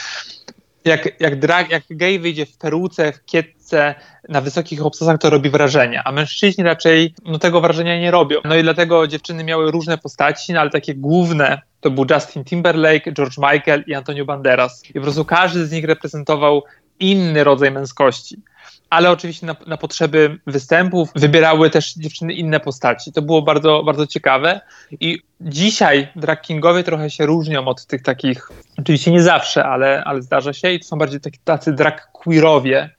jak, 0.84 1.20
jak, 1.20 1.38
drag, 1.38 1.70
jak 1.70 1.82
gej 1.90 2.18
wyjdzie 2.18 2.46
w 2.46 2.58
peruce, 2.58 3.12
w 3.12 3.24
kietce, 3.24 3.94
na 4.28 4.40
wysokich 4.40 4.86
obcasach, 4.86 5.18
to 5.18 5.30
robi 5.30 5.50
wrażenie, 5.50 6.02
a 6.04 6.12
mężczyźni 6.12 6.64
raczej 6.64 7.14
no, 7.24 7.38
tego 7.38 7.60
wrażenia 7.60 8.00
nie 8.00 8.10
robią. 8.10 8.38
No 8.44 8.56
i 8.56 8.62
dlatego 8.62 9.06
dziewczyny 9.06 9.44
miały 9.44 9.70
różne 9.70 9.98
postaci, 9.98 10.52
no, 10.52 10.60
ale 10.60 10.70
takie 10.70 10.94
główne 10.94 11.62
to 11.80 11.90
był 11.90 12.06
Justin 12.10 12.44
Timberlake, 12.44 13.12
George 13.12 13.38
Michael 13.38 13.84
i 13.86 13.94
Antonio 13.94 14.24
Banderas. 14.24 14.90
I 14.90 14.92
po 14.92 15.00
prostu 15.00 15.24
każdy 15.24 15.66
z 15.66 15.72
nich 15.72 15.84
reprezentował 15.84 16.62
inny 17.00 17.44
rodzaj 17.44 17.70
męskości 17.70 18.42
ale 18.90 19.10
oczywiście 19.10 19.46
na, 19.46 19.56
na, 19.66 19.76
potrzeby 19.76 20.38
występów 20.46 21.08
wybierały 21.14 21.70
też 21.70 21.94
dziewczyny 21.94 22.32
inne 22.32 22.60
postaci. 22.60 23.12
To 23.12 23.22
było 23.22 23.42
bardzo, 23.42 23.82
bardzo 23.82 24.06
ciekawe 24.06 24.60
i 25.00 25.18
dzisiaj 25.40 26.08
drag 26.16 26.42
kingowie 26.42 26.84
trochę 26.84 27.10
się 27.10 27.26
różnią 27.26 27.64
od 27.64 27.86
tych 27.86 28.02
takich, 28.02 28.48
oczywiście 28.78 29.10
nie 29.10 29.22
zawsze, 29.22 29.64
ale, 29.64 30.04
ale 30.04 30.22
zdarza 30.22 30.52
się 30.52 30.72
i 30.72 30.80
to 30.80 30.86
są 30.86 30.98
bardziej 30.98 31.20
taki, 31.20 31.38
tacy 31.44 31.72
drag 31.72 32.12
queerowie, 32.12 32.90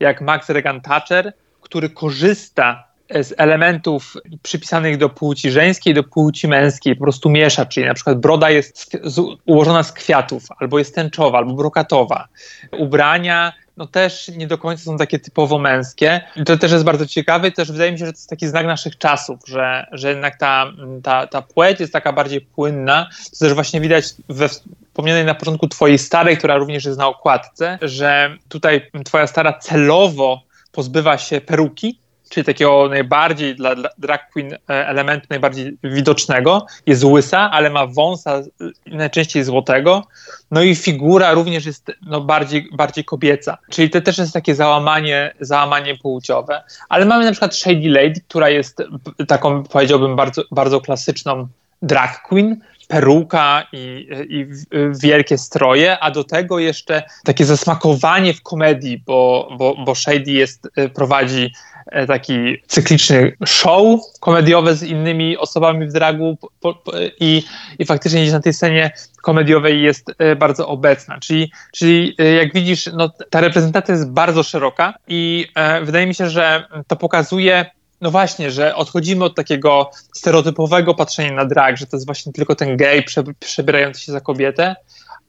jak 0.00 0.20
Max 0.20 0.48
Regan 0.48 0.80
Thatcher, 0.80 1.32
który 1.60 1.90
korzysta 1.90 2.88
z 3.10 3.34
elementów 3.36 4.16
przypisanych 4.42 4.96
do 4.96 5.08
płci 5.08 5.50
żeńskiej, 5.50 5.94
do 5.94 6.04
płci 6.04 6.48
męskiej, 6.48 6.96
po 6.96 7.02
prostu 7.02 7.30
miesza, 7.30 7.66
czyli 7.66 7.86
na 7.86 7.94
przykład 7.94 8.20
broda 8.20 8.50
jest 8.50 8.96
ułożona 9.46 9.82
z 9.82 9.92
kwiatów, 9.92 10.42
albo 10.58 10.78
jest 10.78 10.94
tęczowa, 10.94 11.38
albo 11.38 11.54
brokatowa. 11.54 12.28
Ubrania 12.78 13.52
no 13.78 13.86
też 13.86 14.28
nie 14.28 14.46
do 14.46 14.58
końca 14.58 14.84
są 14.84 14.96
takie 14.96 15.18
typowo 15.18 15.58
męskie. 15.58 16.20
To 16.46 16.56
też 16.56 16.72
jest 16.72 16.84
bardzo 16.84 17.06
ciekawe 17.06 17.48
i 17.48 17.52
też 17.52 17.72
wydaje 17.72 17.92
mi 17.92 17.98
się, 17.98 18.06
że 18.06 18.12
to 18.12 18.18
jest 18.18 18.30
taki 18.30 18.48
znak 18.48 18.66
naszych 18.66 18.98
czasów, 18.98 19.40
że, 19.46 19.86
że 19.92 20.08
jednak 20.08 20.38
ta, 20.38 20.72
ta, 21.02 21.26
ta 21.26 21.42
płeć 21.42 21.80
jest 21.80 21.92
taka 21.92 22.12
bardziej 22.12 22.40
płynna. 22.40 23.08
To 23.32 23.38
też 23.38 23.54
właśnie 23.54 23.80
widać 23.80 24.04
we 24.28 24.48
wspomnianej 24.48 25.24
na 25.24 25.34
początku 25.34 25.68
twojej 25.68 25.98
starej, 25.98 26.36
która 26.36 26.56
również 26.56 26.84
jest 26.84 26.98
na 26.98 27.08
okładce, 27.08 27.78
że 27.82 28.36
tutaj 28.48 28.90
twoja 29.04 29.26
stara 29.26 29.52
celowo 29.52 30.42
pozbywa 30.72 31.18
się 31.18 31.40
peruki, 31.40 32.00
czyli 32.28 32.44
takiego 32.44 32.88
najbardziej 32.88 33.56
dla, 33.56 33.74
drag 33.98 34.30
queen 34.32 34.52
e, 34.52 34.58
elementu 34.88 35.26
najbardziej 35.30 35.78
widocznego. 35.84 36.66
Jest 36.86 37.04
łysa, 37.04 37.50
ale 37.50 37.70
ma 37.70 37.86
wąsa 37.86 38.36
e, 38.36 38.44
najczęściej 38.86 39.44
złotego. 39.44 40.04
No 40.50 40.62
i 40.62 40.74
figura 40.74 41.32
również 41.32 41.66
jest 41.66 41.92
no, 42.06 42.20
bardziej, 42.20 42.68
bardziej 42.72 43.04
kobieca. 43.04 43.58
Czyli 43.70 43.90
to 43.90 44.00
też 44.00 44.18
jest 44.18 44.32
takie 44.32 44.54
załamanie, 44.54 45.34
załamanie 45.40 45.96
płciowe. 45.96 46.62
Ale 46.88 47.04
mamy 47.04 47.24
na 47.24 47.30
przykład 47.30 47.56
Shady 47.56 47.88
Lady, 47.88 48.20
która 48.28 48.48
jest 48.48 48.82
taką, 49.28 49.62
powiedziałbym, 49.64 50.16
bardzo, 50.16 50.42
bardzo 50.50 50.80
klasyczną 50.80 51.48
drag 51.82 52.22
queen, 52.22 52.60
peruka 52.88 53.66
i, 53.72 54.08
i, 54.28 54.46
wielkie 55.02 55.38
stroje, 55.38 55.98
a 55.98 56.10
do 56.10 56.24
tego 56.24 56.58
jeszcze 56.58 57.02
takie 57.24 57.44
zasmakowanie 57.44 58.34
w 58.34 58.42
komedii, 58.42 59.02
bo, 59.06 59.48
bo, 59.58 59.74
bo 59.84 59.94
Shady 59.94 60.30
jest, 60.30 60.68
e, 60.76 60.88
prowadzi 60.88 61.52
taki 62.06 62.62
cykliczny 62.66 63.32
show 63.46 64.00
komediowe 64.20 64.76
z 64.76 64.82
innymi 64.82 65.36
osobami 65.36 65.86
w 65.86 65.92
dragu 65.92 66.38
po, 66.60 66.74
po, 66.74 66.92
i, 67.20 67.42
i 67.78 67.86
faktycznie 67.86 68.20
gdzieś 68.20 68.32
na 68.32 68.40
tej 68.40 68.52
scenie 68.52 68.90
komediowej 69.22 69.82
jest 69.82 70.12
e, 70.18 70.36
bardzo 70.36 70.68
obecna. 70.68 71.18
Czyli, 71.20 71.52
czyli 71.72 72.14
e, 72.18 72.24
jak 72.24 72.54
widzisz, 72.54 72.90
no, 72.92 73.10
ta 73.30 73.40
reprezentacja 73.40 73.94
jest 73.94 74.10
bardzo 74.10 74.42
szeroka 74.42 74.94
i 75.08 75.46
e, 75.54 75.80
wydaje 75.84 76.06
mi 76.06 76.14
się, 76.14 76.30
że 76.30 76.64
to 76.86 76.96
pokazuje 76.96 77.70
no 78.00 78.10
właśnie, 78.10 78.50
że 78.50 78.74
odchodzimy 78.74 79.24
od 79.24 79.36
takiego 79.36 79.90
stereotypowego 80.14 80.94
patrzenia 80.94 81.32
na 81.32 81.44
drag, 81.44 81.76
że 81.76 81.86
to 81.86 81.96
jest 81.96 82.06
właśnie 82.06 82.32
tylko 82.32 82.54
ten 82.54 82.76
gej 82.76 83.04
przebierający 83.40 84.00
się 84.00 84.12
za 84.12 84.20
kobietę, 84.20 84.76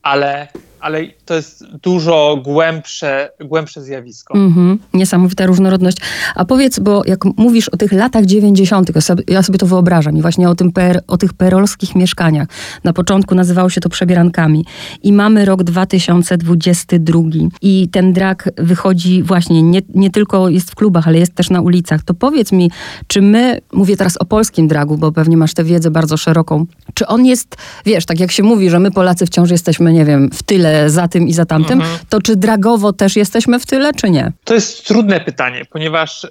ale 0.02 0.48
ale 0.80 1.06
to 1.24 1.34
jest 1.34 1.64
dużo 1.82 2.40
głębsze, 2.44 3.30
głębsze 3.40 3.82
zjawisko. 3.82 4.34
Mm-hmm. 4.34 4.76
Niesamowita 4.94 5.46
różnorodność. 5.46 5.96
A 6.34 6.44
powiedz, 6.44 6.78
bo 6.78 7.02
jak 7.06 7.24
mówisz 7.24 7.68
o 7.68 7.76
tych 7.76 7.92
latach 7.92 8.24
90., 8.24 8.90
ja 9.28 9.42
sobie, 9.42 9.58
to 9.58 9.66
wyobrażam 9.66 10.16
i 10.16 10.22
właśnie 10.22 10.48
o, 10.48 10.54
tym 10.54 10.72
per, 10.72 11.02
o 11.06 11.16
tych 11.16 11.32
perolskich 11.32 11.94
mieszkaniach. 11.94 12.48
Na 12.84 12.92
początku 12.92 13.34
nazywało 13.34 13.70
się 13.70 13.80
to 13.80 13.88
przebierankami. 13.88 14.64
I 15.02 15.12
mamy 15.12 15.44
rok 15.44 15.62
2022 15.62 17.20
i 17.62 17.88
ten 17.92 18.12
drag 18.12 18.50
wychodzi 18.56 19.22
właśnie, 19.22 19.62
nie, 19.62 19.80
nie 19.94 20.10
tylko 20.10 20.48
jest 20.48 20.70
w 20.70 20.74
klubach, 20.74 21.08
ale 21.08 21.18
jest 21.18 21.34
też 21.34 21.50
na 21.50 21.60
ulicach. 21.60 22.02
To 22.02 22.14
powiedz 22.14 22.52
mi, 22.52 22.70
czy 23.06 23.22
my, 23.22 23.60
mówię 23.72 23.96
teraz 23.96 24.16
o 24.16 24.24
polskim 24.24 24.68
dragu, 24.68 24.98
bo 24.98 25.12
pewnie 25.12 25.36
masz 25.36 25.54
tę 25.54 25.64
wiedzę 25.64 25.90
bardzo 25.90 26.16
szeroką, 26.16 26.66
czy 26.94 27.06
on 27.06 27.26
jest, 27.26 27.56
wiesz, 27.86 28.06
tak 28.06 28.20
jak 28.20 28.30
się 28.30 28.42
mówi, 28.42 28.70
że 28.70 28.80
my 28.80 28.90
Polacy 28.90 29.26
wciąż 29.26 29.50
jesteśmy, 29.50 29.92
nie 29.92 30.04
wiem, 30.04 30.30
w 30.32 30.42
tyle 30.42 30.69
za 30.86 31.08
tym 31.08 31.28
i 31.28 31.32
za 31.32 31.46
tamtym, 31.46 31.80
mhm. 31.80 31.98
to 32.08 32.22
czy 32.22 32.36
dragowo 32.36 32.92
też 32.92 33.16
jesteśmy 33.16 33.60
w 33.60 33.66
tyle, 33.66 33.92
czy 33.92 34.10
nie? 34.10 34.32
To 34.44 34.54
jest 34.54 34.86
trudne 34.86 35.20
pytanie, 35.20 35.64
ponieważ 35.70 36.24
e, 36.24 36.28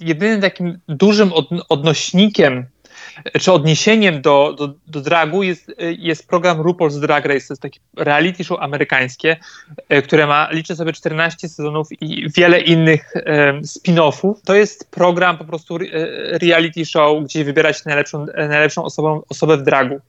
jedynym 0.00 0.40
takim 0.40 0.78
dużym 0.88 1.32
od, 1.32 1.48
odnośnikiem 1.68 2.66
czy 3.40 3.52
odniesieniem 3.52 4.22
do, 4.22 4.54
do, 4.58 4.74
do 4.86 5.00
dragu 5.00 5.42
jest, 5.42 5.72
jest 5.98 6.28
program 6.28 6.62
RuPaul's 6.62 7.00
Drag 7.00 7.24
Race. 7.24 7.46
To 7.46 7.52
jest 7.52 7.62
taki 7.62 7.80
reality 7.96 8.44
show 8.44 8.60
amerykańskie, 8.60 9.36
które 10.04 10.26
ma, 10.26 10.48
liczę 10.50 10.76
sobie, 10.76 10.92
14 10.92 11.48
sezonów 11.48 11.88
i 12.00 12.30
wiele 12.36 12.60
innych 12.60 13.12
spin-offów. 13.62 14.34
To 14.44 14.54
jest 14.54 14.90
program 14.90 15.38
po 15.38 15.44
prostu 15.44 15.78
reality 16.40 16.86
show, 16.86 17.24
gdzie 17.24 17.44
wybierać 17.44 17.84
najlepszą, 17.84 18.26
najlepszą 18.36 18.84
osobą, 18.84 19.22
osobę 19.28 19.56
w 19.56 19.62
dragu. 19.62 20.00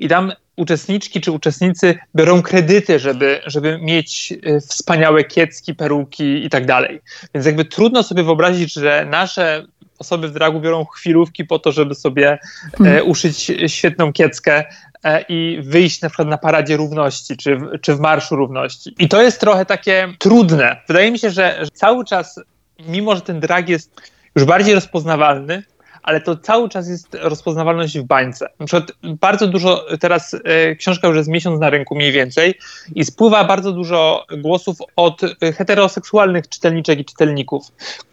I 0.00 0.08
tam 0.08 0.32
uczestniczki 0.56 1.20
czy 1.20 1.32
uczestnicy 1.32 1.98
biorą 2.16 2.42
kredyty, 2.42 2.98
żeby, 2.98 3.40
żeby 3.46 3.78
mieć 3.82 4.34
e, 4.42 4.60
wspaniałe 4.60 5.24
kiecki, 5.24 5.74
peruki 5.74 6.44
i 6.44 6.50
tak 6.50 6.66
dalej. 6.66 7.00
Więc 7.34 7.46
jakby 7.46 7.64
trudno 7.64 8.02
sobie 8.02 8.22
wyobrazić, 8.22 8.72
że 8.72 9.06
nasze 9.10 9.66
osoby 9.98 10.28
w 10.28 10.32
dragu 10.32 10.60
biorą 10.60 10.84
chwilówki 10.84 11.44
po 11.44 11.58
to, 11.58 11.72
żeby 11.72 11.94
sobie 11.94 12.32
e, 12.32 12.38
hmm. 12.78 13.08
uszyć 13.08 13.52
świetną 13.66 14.12
kieckę 14.12 14.64
e, 15.04 15.24
i 15.28 15.58
wyjść 15.62 16.02
na 16.02 16.08
przykład 16.08 16.28
na 16.28 16.38
paradzie 16.38 16.76
równości, 16.76 17.36
czy 17.36 17.56
w, 17.56 17.80
czy 17.80 17.94
w 17.94 18.00
Marszu 18.00 18.36
Równości. 18.36 18.94
I 18.98 19.08
to 19.08 19.22
jest 19.22 19.40
trochę 19.40 19.66
takie 19.66 20.08
trudne. 20.18 20.76
Wydaje 20.88 21.10
mi 21.10 21.18
się, 21.18 21.30
że, 21.30 21.58
że 21.60 21.70
cały 21.70 22.04
czas, 22.04 22.40
mimo 22.86 23.14
że 23.16 23.20
ten 23.20 23.40
drag 23.40 23.68
jest 23.68 24.00
już 24.36 24.44
bardziej 24.44 24.74
rozpoznawalny, 24.74 25.62
ale 26.04 26.20
to 26.20 26.36
cały 26.36 26.68
czas 26.68 26.88
jest 26.88 27.08
rozpoznawalność 27.20 27.98
w 27.98 28.02
bańce. 28.02 28.48
Na 28.60 28.66
przykład 28.66 28.92
bardzo 29.02 29.46
dużo, 29.46 29.86
teraz 30.00 30.36
e, 30.44 30.76
książka 30.76 31.08
już 31.08 31.16
jest 31.16 31.28
miesiąc 31.28 31.60
na 31.60 31.70
rynku 31.70 31.94
mniej 31.94 32.12
więcej 32.12 32.54
i 32.94 33.04
spływa 33.04 33.44
bardzo 33.44 33.72
dużo 33.72 34.26
głosów 34.38 34.76
od 34.96 35.20
heteroseksualnych 35.40 36.48
czytelniczek 36.48 36.98
i 36.98 37.04
czytelników, 37.04 37.62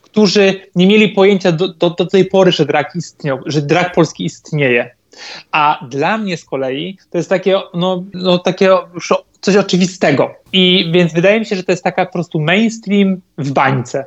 którzy 0.01 0.61
nie 0.75 0.87
mieli 0.87 1.09
pojęcia 1.09 1.51
do, 1.51 1.67
do, 1.67 1.89
do 1.89 2.05
tej 2.05 2.25
pory, 2.25 2.51
że 2.51 2.65
drag 2.65 2.95
istniał, 2.95 3.39
że 3.45 3.61
drag 3.61 3.93
polski 3.93 4.25
istnieje. 4.25 4.95
A 5.51 5.85
dla 5.89 6.17
mnie 6.17 6.37
z 6.37 6.45
kolei 6.45 6.97
to 7.09 7.17
jest 7.17 7.29
takie, 7.29 7.59
no, 7.73 8.03
no 8.13 8.39
takie 8.39 8.77
coś 9.41 9.55
oczywistego. 9.55 10.31
I 10.53 10.91
więc 10.93 11.13
wydaje 11.13 11.39
mi 11.39 11.45
się, 11.45 11.55
że 11.55 11.63
to 11.63 11.71
jest 11.71 11.83
taka 11.83 12.05
po 12.05 12.11
prostu 12.11 12.39
mainstream 12.39 13.21
w 13.37 13.51
bańce. 13.51 14.05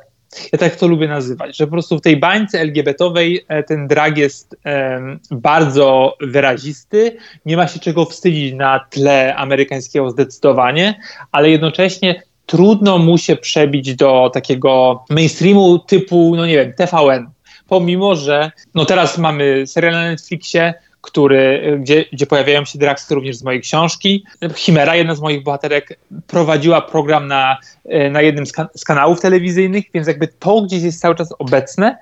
Ja 0.53 0.59
tak 0.59 0.75
to 0.75 0.87
lubię 0.87 1.07
nazywać, 1.07 1.57
że 1.57 1.65
po 1.65 1.71
prostu 1.71 1.97
w 1.97 2.01
tej 2.01 2.17
bańce 2.17 2.59
LGBT-owej 2.59 3.45
e, 3.47 3.63
ten 3.63 3.87
drag 3.87 4.17
jest 4.17 4.57
um, 4.65 5.19
bardzo 5.31 6.17
wyrazisty, 6.21 7.17
nie 7.45 7.57
ma 7.57 7.67
się 7.67 7.79
czego 7.79 8.05
wstydzić 8.05 8.53
na 8.53 8.79
tle 8.89 9.35
amerykańskiego 9.35 10.09
zdecydowanie, 10.09 10.99
ale 11.31 11.49
jednocześnie 11.49 12.23
trudno 12.45 12.97
mu 12.97 13.17
się 13.17 13.35
przebić 13.35 13.95
do 13.95 14.31
takiego 14.33 15.03
mainstreamu 15.09 15.79
typu, 15.79 16.33
no 16.35 16.45
nie 16.45 16.55
wiem, 16.55 16.73
TVN. 16.73 17.29
Pomimo, 17.67 18.15
że 18.15 18.51
no 18.75 18.85
teraz 18.85 19.17
mamy 19.17 19.67
serial 19.67 19.93
na 19.93 20.09
Netflixie, 20.09 20.73
który, 21.05 21.77
gdzie, 21.81 22.05
gdzie 22.13 22.25
pojawiają 22.25 22.65
się 22.65 22.79
dragsy 22.79 23.15
również 23.15 23.37
z 23.37 23.43
mojej 23.43 23.61
książki. 23.61 24.25
Chimera, 24.55 24.95
jedna 24.95 25.15
z 25.15 25.21
moich 25.21 25.43
bohaterek, 25.43 25.99
prowadziła 26.27 26.81
program 26.81 27.27
na, 27.27 27.57
e, 27.85 28.09
na 28.09 28.21
jednym 28.21 28.45
z, 28.45 28.51
kan 28.51 28.67
z 28.75 28.83
kanałów 28.83 29.21
telewizyjnych, 29.21 29.85
więc 29.93 30.07
jakby 30.07 30.27
to 30.27 30.61
gdzieś 30.61 30.83
jest 30.83 31.01
cały 31.01 31.15
czas 31.15 31.33
obecne, 31.39 31.97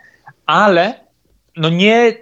ale 0.46 0.94
no 1.58 1.70
nie 1.70 2.14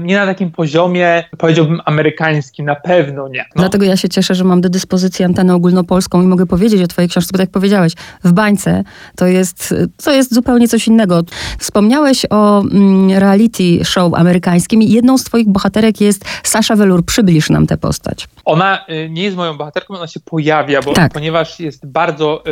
nie 0.00 0.16
na 0.16 0.26
takim 0.26 0.50
poziomie, 0.50 1.24
powiedziałbym, 1.38 1.80
amerykańskim, 1.84 2.66
na 2.66 2.74
pewno 2.74 3.28
nie. 3.28 3.38
No. 3.38 3.60
Dlatego 3.60 3.84
ja 3.84 3.96
się 3.96 4.08
cieszę, 4.08 4.34
że 4.34 4.44
mam 4.44 4.60
do 4.60 4.68
dyspozycji 4.68 5.24
antenę 5.24 5.54
ogólnopolską 5.54 6.22
i 6.22 6.26
mogę 6.26 6.46
powiedzieć 6.46 6.82
o 6.82 6.86
twojej 6.86 7.08
książce, 7.08 7.32
bo 7.32 7.38
tak 7.38 7.46
jak 7.46 7.50
powiedziałeś, 7.50 7.92
w 8.24 8.32
bańce 8.32 8.84
to 9.16 9.26
jest, 9.26 9.74
to 10.04 10.12
jest 10.12 10.34
zupełnie 10.34 10.68
coś 10.68 10.86
innego. 10.86 11.22
Wspomniałeś 11.58 12.26
o 12.30 12.60
mm, 12.60 13.10
reality 13.10 13.84
show 13.84 14.14
amerykańskim 14.14 14.82
i 14.82 14.90
jedną 14.90 15.18
z 15.18 15.24
twoich 15.24 15.48
bohaterek 15.48 16.00
jest 16.00 16.24
Sasha 16.42 16.76
Velour. 16.76 17.04
Przybliż 17.04 17.50
nam 17.50 17.66
tę 17.66 17.76
postać. 17.76 18.28
Ona 18.44 18.86
y, 18.88 19.10
nie 19.10 19.22
jest 19.22 19.36
moją 19.36 19.56
bohaterką, 19.56 19.94
ona 19.94 20.06
się 20.06 20.20
pojawia, 20.20 20.82
bo, 20.82 20.92
tak. 20.92 21.12
ponieważ 21.12 21.60
jest 21.60 21.86
bardzo, 21.86 22.44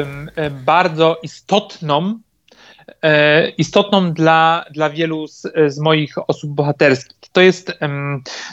bardzo 0.65 1.19
istotną 1.23 2.19
istotną 3.59 4.13
dla, 4.13 4.65
dla 4.71 4.91
wielu 4.91 5.27
z, 5.27 5.43
z 5.67 5.79
moich 5.79 6.15
osób 6.29 6.51
bohaterskich. 6.51 7.31
To 7.33 7.41
jest, 7.41 7.79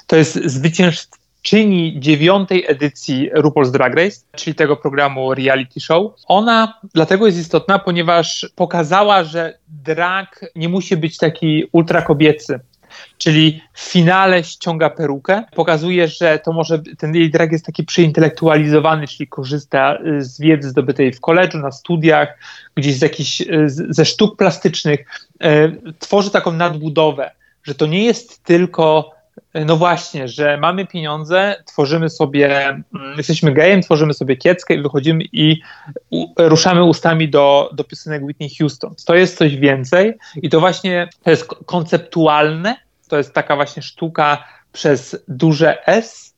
to 0.08 0.16
jest 0.16 0.46
zwyciężczyni 0.46 2.00
dziewiątej 2.00 2.66
edycji 2.68 3.32
RuPaul's 3.34 3.72
Drag 3.72 3.96
Race, 3.96 4.18
czyli 4.36 4.56
tego 4.56 4.78
programu 4.78 5.34
reality 5.34 5.80
show. 5.80 6.14
Ona 6.28 6.80
dlatego 6.94 7.26
jest 7.26 7.40
istotna, 7.40 7.80
ponieważ 7.80 8.52
pokazała, 8.56 9.24
że 9.24 9.58
drag 9.68 10.46
nie 10.56 10.70
musi 10.70 10.98
być 10.98 11.18
taki 11.18 11.64
ultra 11.72 12.02
kobiecy 12.02 12.60
czyli 13.18 13.62
w 13.74 13.82
finale 13.82 14.44
ściąga 14.44 14.90
perukę, 14.90 15.44
pokazuje, 15.56 16.08
że 16.08 16.40
to 16.40 16.54
może, 16.54 16.82
ten 16.98 17.16
jej 17.16 17.30
drag 17.30 17.52
jest 17.52 17.66
taki 17.66 17.84
przeintelektualizowany, 17.84 19.08
czyli 19.08 19.28
korzysta 19.28 19.98
y, 20.06 20.24
z 20.24 20.40
wiedzy 20.40 20.70
zdobytej 20.70 21.14
w 21.14 21.22
koledżu, 21.22 21.58
na 21.58 21.72
studiach, 21.72 22.38
gdzieś 22.76 22.96
z 22.96 23.02
jakichś, 23.02 23.42
y, 23.42 23.48
ze 23.68 24.06
sztuk 24.06 24.38
plastycznych, 24.38 25.00
y, 25.44 25.94
tworzy 26.00 26.32
taką 26.32 26.52
nadbudowę, 26.52 27.32
że 27.64 27.76
to 27.76 27.86
nie 27.86 28.04
jest 28.04 28.44
tylko 28.44 29.22
no 29.66 29.78
właśnie, 29.78 30.28
że 30.28 30.58
mamy 30.58 30.88
pieniądze, 30.88 31.64
tworzymy 31.66 32.10
sobie, 32.10 32.70
mm, 32.70 32.84
jesteśmy 33.18 33.54
gejem, 33.54 33.82
tworzymy 33.82 34.14
sobie 34.14 34.38
kieckę 34.38 34.74
i 34.74 34.82
wychodzimy 34.82 35.24
i 35.32 35.62
ruszamy 36.38 36.84
ustami 36.84 37.30
do, 37.30 37.70
do 37.74 37.84
piosenek 37.84 38.24
Whitney 38.24 38.50
Houston. 38.60 38.96
To 39.06 39.16
jest 39.16 39.38
coś 39.38 39.56
więcej 39.56 40.14
i 40.36 40.50
to 40.50 40.60
właśnie 40.60 41.10
to 41.24 41.30
jest 41.30 41.48
konceptualne, 41.66 42.76
to 43.12 43.18
jest 43.18 43.34
taka 43.34 43.56
właśnie 43.56 43.84
sztuka 43.84 44.44
przez 44.72 45.24
duże 45.28 45.88
S. 45.88 46.36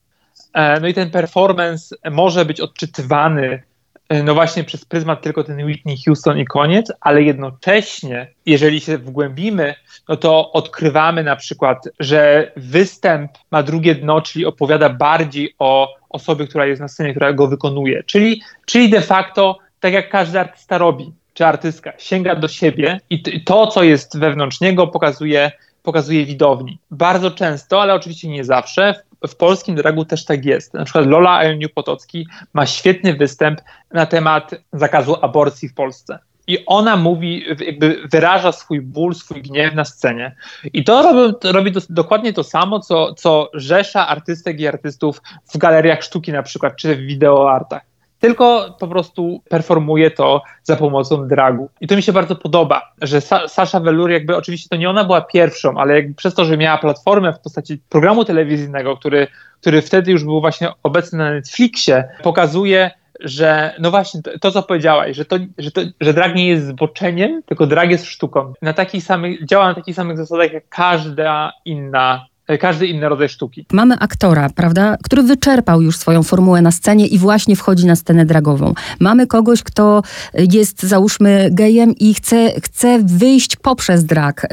E, 0.53 0.79
no 0.79 0.87
i 0.87 0.93
ten 0.93 1.11
performance 1.11 1.95
może 2.11 2.45
być 2.45 2.61
odczytywany 2.61 3.63
e, 4.09 4.23
no 4.23 4.33
właśnie 4.33 4.63
przez 4.63 4.85
pryzmat 4.85 5.21
tylko 5.21 5.43
ten 5.43 5.65
Whitney 5.65 5.97
Houston 6.05 6.39
i 6.39 6.45
koniec, 6.45 6.91
ale 7.01 7.23
jednocześnie, 7.23 8.27
jeżeli 8.45 8.81
się 8.81 8.97
wgłębimy, 8.97 9.75
no 10.09 10.17
to 10.17 10.51
odkrywamy 10.51 11.23
na 11.23 11.35
przykład, 11.35 11.77
że 11.99 12.51
występ 12.57 13.31
ma 13.51 13.63
drugie 13.63 13.95
dno, 13.95 14.21
czyli 14.21 14.45
opowiada 14.45 14.89
bardziej 14.89 15.55
o 15.59 15.95
osobie, 16.09 16.47
która 16.47 16.65
jest 16.65 16.81
na 16.81 16.87
scenie, 16.87 17.11
która 17.11 17.33
go 17.33 17.47
wykonuje. 17.47 18.03
Czyli, 18.03 18.41
czyli 18.65 18.89
de 18.89 19.01
facto, 19.01 19.57
tak 19.79 19.93
jak 19.93 20.09
każdy 20.09 20.39
artysta 20.39 20.77
robi, 20.77 21.13
czy 21.33 21.45
artystka, 21.45 21.93
sięga 21.97 22.35
do 22.35 22.47
siebie 22.47 22.99
i 23.09 23.43
to, 23.43 23.67
co 23.67 23.83
jest 23.83 24.19
wewnątrz 24.19 24.61
niego, 24.61 24.87
pokazuje 24.87 25.51
pokazuje 25.83 26.25
widowni. 26.25 26.79
Bardzo 26.91 27.31
często, 27.31 27.81
ale 27.81 27.93
oczywiście 27.93 28.27
nie 28.27 28.43
zawsze, 28.43 29.03
w, 29.27 29.35
polskim 29.35 29.75
dragu 29.75 30.05
też 30.05 30.25
tak 30.25 30.45
jest. 30.45 30.73
Na 30.73 30.85
przykład 30.85 31.07
Lola 31.07 31.41
Elniu 31.41 31.69
Potocki 31.69 32.27
ma 32.53 32.65
świetny 32.65 33.13
występ 33.13 33.61
na 33.91 34.05
temat 34.05 34.51
zakazu 34.73 35.15
aborcji 35.21 35.69
w 35.69 35.73
Polsce. 35.73 36.19
I 36.47 36.65
ona 36.65 36.97
mówi, 36.97 37.45
jakby 37.65 38.07
wyraża 38.11 38.51
swój 38.51 38.81
ból, 38.81 39.15
swój 39.15 39.41
gniew 39.41 39.75
na 39.75 39.85
scenie. 39.85 40.35
I 40.73 40.83
to 40.83 41.01
robi, 41.01 41.35
robi 41.43 41.71
dokładnie 41.89 42.33
to 42.33 42.43
samo, 42.43 42.79
co, 42.79 43.13
co 43.13 43.49
rzesza 43.53 44.07
artystek 44.07 44.59
i 44.59 44.67
artystów 44.67 45.21
w 45.53 45.57
galeriach 45.57 46.03
sztuki 46.03 46.31
na 46.31 46.43
przykład, 46.43 46.75
czy 46.75 46.95
w 46.95 46.99
wideoartach 46.99 47.92
tylko 48.23 48.75
po 48.79 48.87
prostu 48.87 49.41
performuje 49.49 50.11
to 50.11 50.41
za 50.63 50.75
pomocą 50.75 51.27
dragu. 51.27 51.69
I 51.81 51.87
to 51.87 51.95
mi 51.95 52.03
się 52.03 52.13
bardzo 52.13 52.35
podoba, 52.35 52.81
że 53.01 53.17
Sa 53.21 53.47
Sasha 53.47 53.79
Velour 53.79 54.11
jakby, 54.11 54.35
oczywiście 54.35 54.69
to 54.69 54.75
nie 54.75 54.89
ona 54.89 55.03
była 55.03 55.21
pierwszą, 55.21 55.77
ale 55.77 55.95
jakby 55.95 56.13
przez 56.13 56.33
to, 56.33 56.45
że 56.45 56.57
miała 56.57 56.77
platformę 56.77 57.33
w 57.33 57.39
postaci 57.39 57.81
programu 57.89 58.25
telewizyjnego, 58.25 58.97
który, 58.97 59.27
który 59.61 59.81
wtedy 59.81 60.11
już 60.11 60.23
był 60.23 60.41
właśnie 60.41 60.69
obecny 60.83 61.17
na 61.17 61.31
Netflixie, 61.31 62.03
pokazuje, 62.23 62.91
że 63.19 63.75
no 63.79 63.91
właśnie 63.91 64.21
to, 64.41 64.51
co 64.51 64.63
powiedziałaś, 64.63 65.15
że, 65.15 65.25
to, 65.25 65.37
że, 65.57 65.71
to, 65.71 65.81
że 66.01 66.13
drag 66.13 66.35
nie 66.35 66.47
jest 66.47 66.67
zboczeniem, 66.67 67.43
tylko 67.45 67.67
drag 67.67 67.91
jest 67.91 68.05
sztuką. 68.05 68.53
Na 68.61 68.73
takich 68.73 69.03
samych, 69.03 69.45
działa 69.45 69.67
na 69.67 69.73
takich 69.73 69.95
samych 69.95 70.17
zasadach 70.17 70.53
jak 70.53 70.69
każda 70.69 71.51
inna 71.65 72.25
każdy 72.59 72.87
inny 72.87 73.09
rodzaj 73.09 73.29
sztuki. 73.29 73.65
Mamy 73.71 73.95
aktora, 73.99 74.49
prawda, 74.55 74.97
który 75.03 75.23
wyczerpał 75.23 75.81
już 75.81 75.97
swoją 75.97 76.23
formułę 76.23 76.61
na 76.61 76.71
scenie 76.71 77.07
i 77.07 77.17
właśnie 77.17 77.55
wchodzi 77.55 77.85
na 77.85 77.95
scenę 77.95 78.25
dragową. 78.25 78.73
Mamy 78.99 79.27
kogoś, 79.27 79.63
kto 79.63 80.01
jest, 80.33 80.83
załóżmy, 80.83 81.49
gejem 81.51 81.95
i 81.99 82.13
chce, 82.13 82.51
chce 82.63 82.99
wyjść 83.03 83.55
poprzez 83.55 84.05
drag. 84.05 84.47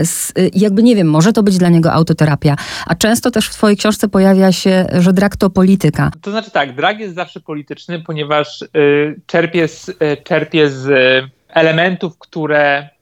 Jakby, 0.55 0.83
nie 0.83 0.97
wiem, 0.97 1.11
może 1.11 1.33
to 1.33 1.43
być 1.43 1.59
dla 1.59 1.69
niego 1.69 1.93
autoterapia. 1.93 2.57
A 2.87 2.95
często 2.95 3.31
też 3.31 3.49
w 3.49 3.53
twojej 3.53 3.77
książce 3.77 4.09
pojawia 4.09 4.53
się, 4.53 4.87
że 4.99 5.13
drag 5.13 5.37
to 5.37 5.51
polityka. 5.51 6.11
To 6.23 6.31
znaczy 6.31 6.51
tak, 6.51 6.75
drag 6.77 7.01
jest 7.01 7.15
zawsze 7.15 7.41
polityczny, 7.41 8.01
ponieważ 8.01 8.63
y, 8.63 9.21
czerpie 9.27 9.69
z, 9.69 9.89
y, 9.89 9.95
czerpie 10.25 10.71
z 10.71 10.91
elementów, 11.49 12.19
które 12.19 12.61
E, 12.81 13.00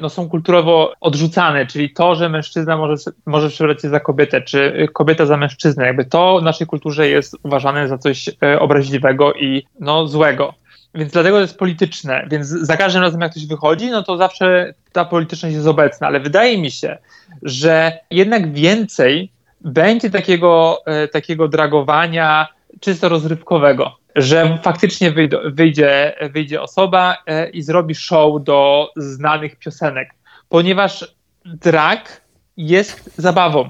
no, 0.00 0.08
są 0.08 0.28
kulturowo 0.28 0.92
odrzucane, 1.00 1.66
czyli 1.66 1.90
to, 1.90 2.14
że 2.14 2.28
mężczyzna 2.28 2.76
może, 2.76 3.10
może 3.26 3.48
przebrać 3.48 3.82
się 3.82 3.88
za 3.88 4.00
kobietę, 4.00 4.42
czy 4.42 4.88
kobieta 4.92 5.26
za 5.26 5.36
mężczyznę, 5.36 5.86
jakby 5.86 6.04
to 6.04 6.38
w 6.40 6.44
naszej 6.44 6.66
kulturze 6.66 7.08
jest 7.08 7.36
uważane 7.42 7.88
za 7.88 7.98
coś 7.98 8.30
e, 8.42 8.60
obraźliwego 8.60 9.32
i 9.32 9.66
no, 9.80 10.06
złego. 10.06 10.54
Więc 10.94 11.12
dlatego 11.12 11.40
jest 11.40 11.58
polityczne. 11.58 12.26
Więc 12.30 12.48
za 12.48 12.76
każdym 12.76 13.02
razem, 13.02 13.20
jak 13.20 13.30
ktoś 13.30 13.46
wychodzi, 13.46 13.90
no 13.90 14.02
to 14.02 14.16
zawsze 14.16 14.74
ta 14.92 15.04
polityczność 15.04 15.54
jest 15.54 15.66
obecna. 15.66 16.06
Ale 16.06 16.20
wydaje 16.20 16.58
mi 16.58 16.70
się, 16.70 16.98
że 17.42 17.98
jednak 18.10 18.52
więcej 18.52 19.32
będzie 19.60 20.10
takiego, 20.10 20.82
e, 20.86 21.08
takiego 21.08 21.48
dragowania 21.48 22.55
czysto 22.86 23.08
rozrywkowego, 23.08 23.96
że 24.16 24.58
faktycznie 24.62 25.10
wyjdzie, 25.44 26.14
wyjdzie, 26.30 26.62
osoba 26.62 27.16
e, 27.26 27.50
i 27.50 27.62
zrobi 27.62 27.94
show 27.94 28.44
do 28.44 28.90
znanych 28.96 29.56
piosenek, 29.56 30.14
ponieważ 30.48 31.14
drag 31.44 32.20
jest 32.56 33.16
zabawą 33.16 33.68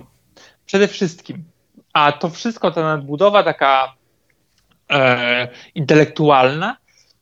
przede 0.66 0.88
wszystkim. 0.88 1.44
A 1.92 2.12
to 2.12 2.31
wszystko, 2.31 2.70
ta 2.70 2.83
nadbudowa 2.83 3.42
taka 3.42 3.94
e, 4.90 5.48
intelektualna, 5.74 6.76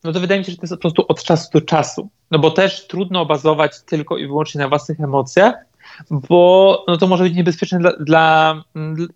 no 0.05 0.13
to 0.13 0.21
wydaje 0.21 0.41
mi 0.41 0.45
się, 0.45 0.53
że 0.53 0.57
to 0.57 0.63
jest 0.63 0.75
po 0.75 0.81
prostu 0.81 1.05
od 1.09 1.25
czasu 1.25 1.51
do 1.53 1.61
czasu. 1.61 2.09
No 2.31 2.39
bo 2.39 2.51
też 2.51 2.87
trudno 2.87 3.27
bazować 3.27 3.83
tylko 3.83 4.19
i 4.19 4.27
wyłącznie 4.27 4.61
na 4.61 4.69
własnych 4.69 5.01
emocjach, 5.01 5.55
bo 6.11 6.85
no 6.89 6.97
to 6.97 7.07
może 7.07 7.25
być 7.25 7.35
niebezpieczne 7.35 7.79
dla, 7.79 7.93
dla, 8.01 8.63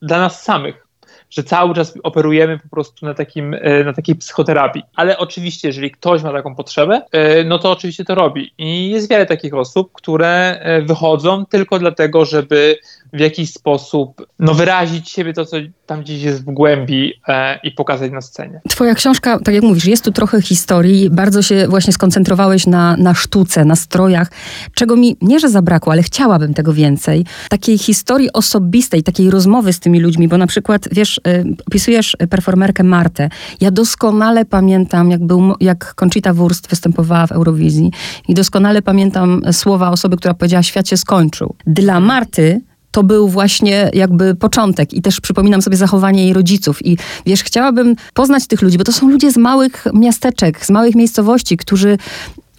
dla 0.02 0.18
nas 0.18 0.42
samych 0.42 0.87
że 1.30 1.42
cały 1.42 1.74
czas 1.74 1.94
operujemy 2.02 2.58
po 2.58 2.68
prostu 2.68 3.06
na, 3.06 3.14
takim, 3.14 3.54
e, 3.54 3.84
na 3.84 3.92
takiej 3.92 4.14
psychoterapii. 4.14 4.82
Ale 4.96 5.18
oczywiście, 5.18 5.68
jeżeli 5.68 5.90
ktoś 5.90 6.22
ma 6.22 6.32
taką 6.32 6.54
potrzebę, 6.54 7.02
e, 7.12 7.44
no 7.44 7.58
to 7.58 7.70
oczywiście 7.70 8.04
to 8.04 8.14
robi. 8.14 8.52
I 8.58 8.90
jest 8.90 9.10
wiele 9.10 9.26
takich 9.26 9.54
osób, 9.54 9.92
które 9.92 10.60
e, 10.60 10.82
wychodzą 10.82 11.46
tylko 11.46 11.78
dlatego, 11.78 12.24
żeby 12.24 12.78
w 13.12 13.20
jakiś 13.20 13.52
sposób 13.52 14.26
no, 14.38 14.54
wyrazić 14.54 15.10
siebie 15.10 15.32
to, 15.32 15.44
co 15.44 15.56
tam 15.86 16.00
gdzieś 16.00 16.22
jest 16.22 16.42
w 16.42 16.44
głębi 16.44 17.12
e, 17.28 17.58
i 17.62 17.70
pokazać 17.70 18.12
na 18.12 18.20
scenie. 18.20 18.60
Twoja 18.68 18.94
książka, 18.94 19.38
tak 19.38 19.54
jak 19.54 19.64
mówisz, 19.64 19.84
jest 19.84 20.04
tu 20.04 20.12
trochę 20.12 20.42
historii. 20.42 21.10
Bardzo 21.10 21.42
się 21.42 21.68
właśnie 21.68 21.92
skoncentrowałeś 21.92 22.66
na, 22.66 22.96
na 22.96 23.14
sztuce, 23.14 23.64
na 23.64 23.76
strojach, 23.76 24.30
czego 24.74 24.96
mi 24.96 25.16
nie, 25.20 25.40
że 25.40 25.48
zabrakło, 25.48 25.92
ale 25.92 26.02
chciałabym 26.02 26.54
tego 26.54 26.72
więcej. 26.72 27.24
Takiej 27.48 27.78
historii 27.78 28.32
osobistej, 28.32 29.02
takiej 29.02 29.30
rozmowy 29.30 29.72
z 29.72 29.80
tymi 29.80 30.00
ludźmi, 30.00 30.28
bo 30.28 30.38
na 30.38 30.46
przykład, 30.46 30.88
wiesz, 30.92 31.18
y, 31.18 31.44
opisujesz 31.66 32.16
performerkę 32.30 32.84
Martę. 32.84 33.28
Ja 33.60 33.70
doskonale 33.70 34.44
pamiętam, 34.44 35.10
jak, 35.10 35.26
był, 35.26 35.54
jak 35.60 35.94
Conchita 35.94 36.34
Wurst 36.34 36.68
występowała 36.68 37.26
w 37.26 37.32
Eurowizji 37.32 37.90
i 38.28 38.34
doskonale 38.34 38.82
pamiętam 38.82 39.42
słowa 39.52 39.90
osoby, 39.90 40.16
która 40.16 40.34
powiedziała, 40.34 40.62
świat 40.62 40.88
się 40.88 40.96
skończył. 40.96 41.54
Dla 41.66 42.00
Marty 42.00 42.60
to 42.98 43.02
był 43.02 43.28
właśnie 43.28 43.90
jakby 43.94 44.34
początek 44.34 44.94
i 44.94 45.02
też 45.02 45.20
przypominam 45.20 45.62
sobie 45.62 45.76
zachowanie 45.76 46.24
jej 46.24 46.32
rodziców. 46.32 46.86
I 46.86 46.96
wiesz, 47.26 47.42
chciałabym 47.42 47.94
poznać 48.14 48.46
tych 48.46 48.62
ludzi, 48.62 48.78
bo 48.78 48.84
to 48.84 48.92
są 48.92 49.08
ludzie 49.08 49.32
z 49.32 49.36
małych 49.36 49.84
miasteczek, 49.94 50.66
z 50.66 50.70
małych 50.70 50.94
miejscowości, 50.94 51.56
którzy 51.56 51.98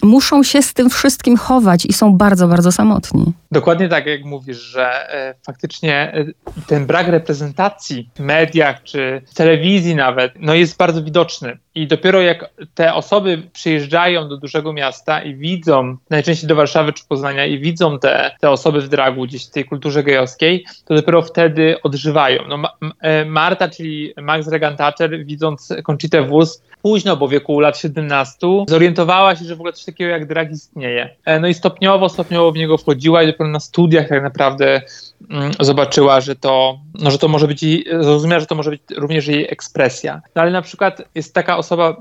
muszą 0.03 0.43
się 0.43 0.61
z 0.61 0.73
tym 0.73 0.89
wszystkim 0.89 1.37
chować 1.37 1.85
i 1.85 1.93
są 1.93 2.17
bardzo, 2.17 2.47
bardzo 2.47 2.71
samotni. 2.71 3.33
Dokładnie 3.51 3.89
tak, 3.89 4.05
jak 4.05 4.25
mówisz, 4.25 4.57
że 4.57 5.13
e, 5.13 5.35
faktycznie 5.45 6.13
e, 6.13 6.25
ten 6.67 6.85
brak 6.85 7.07
reprezentacji 7.07 8.09
w 8.15 8.19
mediach 8.19 8.83
czy 8.83 9.21
w 9.27 9.33
telewizji 9.33 9.95
nawet, 9.95 10.33
no 10.39 10.53
jest 10.53 10.77
bardzo 10.77 11.03
widoczny. 11.03 11.57
I 11.75 11.87
dopiero 11.87 12.21
jak 12.21 12.49
te 12.75 12.93
osoby 12.93 13.43
przyjeżdżają 13.53 14.29
do 14.29 14.37
dużego 14.37 14.73
miasta 14.73 15.23
i 15.23 15.35
widzą, 15.35 15.97
najczęściej 16.09 16.47
do 16.47 16.55
Warszawy 16.55 16.93
czy 16.93 17.03
Poznania, 17.07 17.45
i 17.45 17.59
widzą 17.59 17.99
te, 17.99 18.31
te 18.39 18.49
osoby 18.49 18.81
w 18.81 18.89
dragu 18.89 19.23
gdzieś 19.23 19.47
w 19.47 19.51
tej 19.51 19.65
kulturze 19.65 20.03
gejowskiej, 20.03 20.65
to 20.85 20.95
dopiero 20.95 21.21
wtedy 21.21 21.81
odżywają. 21.83 22.43
No, 22.47 22.61
e, 23.01 23.25
Marta, 23.25 23.69
czyli 23.69 24.13
Max 24.21 24.47
Regan 24.47 24.77
Thatcher, 24.77 25.25
widząc 25.25 25.73
Conchitę 25.83 26.23
Wurst, 26.23 26.69
późno, 26.81 27.17
bo 27.17 27.27
w 27.27 27.31
wieku 27.31 27.59
lat 27.59 27.77
17, 27.77 28.37
zorientowała 28.67 29.35
się, 29.35 29.45
że 29.45 29.55
w 29.55 29.59
ogóle 29.59 29.73
coś 29.73 29.85
takiego 29.91 30.11
jak 30.11 30.27
drag 30.27 30.51
istnieje. 30.51 31.15
E, 31.25 31.39
no 31.39 31.47
i 31.47 31.53
stopniowo, 31.53 32.09
stopniowo 32.09 32.51
w 32.51 32.55
niego 32.55 32.77
wchodziła 32.77 33.23
i 33.23 33.27
dopiero 33.27 33.49
na 33.49 33.59
studiach 33.59 34.09
tak 34.09 34.23
naprawdę 34.23 34.81
mm, 35.29 35.51
zobaczyła, 35.59 36.21
że 36.21 36.35
to, 36.35 36.79
no, 36.93 37.11
że 37.11 37.17
to 37.17 37.27
może 37.27 37.47
być, 37.47 37.65
zrozumiała, 37.99 38.39
że 38.39 38.45
to 38.45 38.55
może 38.55 38.69
być 38.69 38.81
również 38.97 39.27
jej 39.27 39.51
ekspresja. 39.51 40.21
No 40.35 40.41
ale 40.41 40.51
na 40.51 40.61
przykład 40.61 41.01
jest 41.15 41.33
taka 41.33 41.57
osoba, 41.57 41.97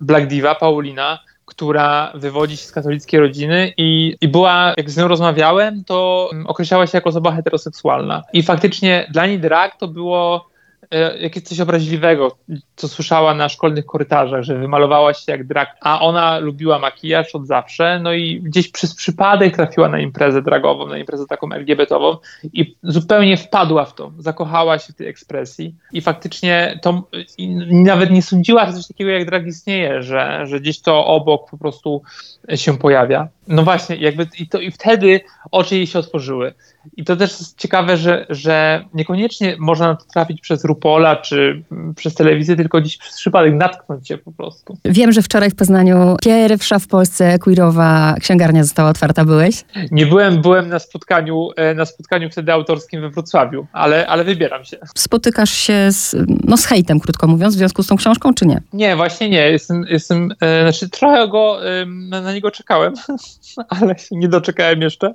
Black 0.00 0.26
Diva, 0.26 0.54
Paulina, 0.54 1.18
która 1.46 2.12
wywodzi 2.14 2.56
się 2.56 2.66
z 2.66 2.72
katolickiej 2.72 3.20
rodziny 3.20 3.72
i, 3.76 4.16
i 4.20 4.28
była, 4.28 4.74
jak 4.76 4.90
z 4.90 4.96
nią 4.96 5.08
rozmawiałem, 5.08 5.84
to 5.84 6.30
określała 6.46 6.86
się 6.86 6.98
jako 6.98 7.08
osoba 7.08 7.32
heteroseksualna. 7.32 8.22
I 8.32 8.42
faktycznie 8.42 9.06
dla 9.10 9.26
niej 9.26 9.38
drag 9.38 9.76
to 9.76 9.88
było 9.88 10.48
jakieś 11.20 11.42
coś 11.42 11.60
obraźliwego, 11.60 12.36
co 12.76 12.88
słyszała 12.88 13.34
na 13.34 13.48
szkolnych 13.48 13.86
korytarzach, 13.86 14.42
że 14.42 14.58
wymalowała 14.58 15.14
się 15.14 15.32
jak 15.32 15.46
drag, 15.46 15.76
a 15.80 16.00
ona 16.00 16.38
lubiła 16.38 16.78
makijaż 16.78 17.34
od 17.34 17.46
zawsze, 17.46 18.00
no 18.02 18.12
i 18.12 18.40
gdzieś 18.40 18.68
przez 18.68 18.94
przypadek 18.94 19.56
trafiła 19.56 19.88
na 19.88 19.98
imprezę 19.98 20.42
dragową, 20.42 20.86
na 20.86 20.98
imprezę 20.98 21.26
taką 21.26 21.52
LGBT-ową 21.52 22.16
i 22.52 22.76
zupełnie 22.82 23.36
wpadła 23.36 23.84
w 23.84 23.94
to, 23.94 24.12
zakochała 24.18 24.78
się 24.78 24.92
w 24.92 24.96
tej 24.96 25.08
ekspresji 25.08 25.74
i 25.92 26.00
faktycznie 26.00 26.78
to 26.82 27.02
i 27.38 27.48
nawet 27.70 28.10
nie 28.10 28.22
sądziła, 28.22 28.66
że 28.66 28.72
coś 28.72 28.86
takiego 28.86 29.10
jak 29.10 29.24
drag 29.24 29.46
istnieje, 29.46 30.02
że, 30.02 30.46
że 30.46 30.60
gdzieś 30.60 30.80
to 30.80 31.06
obok 31.06 31.50
po 31.50 31.58
prostu 31.58 32.02
się 32.54 32.78
pojawia. 32.78 33.28
No 33.48 33.62
właśnie, 33.62 33.96
jakby 33.96 34.26
i, 34.38 34.48
to, 34.48 34.60
i 34.60 34.70
wtedy 34.70 35.20
oczy 35.50 35.76
jej 35.76 35.86
się 35.86 35.98
otworzyły. 35.98 36.54
I 36.96 37.04
to 37.04 37.16
też 37.16 37.30
jest 37.30 37.58
ciekawe, 37.58 37.96
że, 37.96 38.26
że 38.28 38.84
niekoniecznie 38.94 39.56
można 39.58 39.86
na 39.86 39.94
to 39.94 40.04
trafić 40.04 40.40
przez 40.40 40.64
Rupola 40.76 41.16
czy 41.16 41.62
przez 41.96 42.14
telewizję, 42.14 42.56
tylko 42.56 42.80
dziś 42.80 42.96
przez 42.96 43.16
przypadek 43.16 43.54
natknąć 43.54 44.08
się 44.08 44.18
po 44.18 44.32
prostu. 44.32 44.76
Wiem, 44.84 45.12
że 45.12 45.22
wczoraj 45.22 45.50
w 45.50 45.54
Poznaniu 45.54 46.16
pierwsza 46.22 46.78
w 46.78 46.86
Polsce 46.86 47.38
queerowa 47.38 48.14
księgarnia 48.20 48.64
została 48.64 48.90
otwarta. 48.90 49.24
Byłeś? 49.24 49.64
Nie 49.90 50.06
byłem, 50.06 50.42
byłem 50.42 50.68
na 50.68 50.78
spotkaniu, 50.78 51.48
e, 51.56 51.74
na 51.74 51.84
spotkaniu 51.84 52.30
wtedy 52.30 52.52
autorskim 52.52 53.00
we 53.00 53.10
Wrocławiu, 53.10 53.66
ale, 53.72 54.06
ale 54.06 54.24
wybieram 54.24 54.64
się. 54.64 54.76
Spotykasz 54.96 55.50
się 55.50 55.92
z, 55.92 56.16
no, 56.44 56.56
z 56.56 56.64
hejtem, 56.64 57.00
krótko 57.00 57.26
mówiąc, 57.26 57.54
w 57.54 57.58
związku 57.58 57.82
z 57.82 57.86
tą 57.86 57.96
książką, 57.96 58.34
czy 58.34 58.46
nie? 58.46 58.62
Nie, 58.72 58.96
właśnie 58.96 59.28
nie. 59.28 59.50
Jestem, 59.50 59.84
jestem 59.88 60.32
e, 60.40 60.62
znaczy 60.62 60.90
trochę 60.90 61.28
go, 61.28 61.66
e, 61.66 61.86
na, 61.86 62.20
na 62.20 62.32
niego 62.32 62.50
czekałem, 62.50 62.94
ale 63.80 63.98
się 63.98 64.16
nie 64.16 64.28
doczekałem 64.28 64.82
jeszcze. 64.82 65.14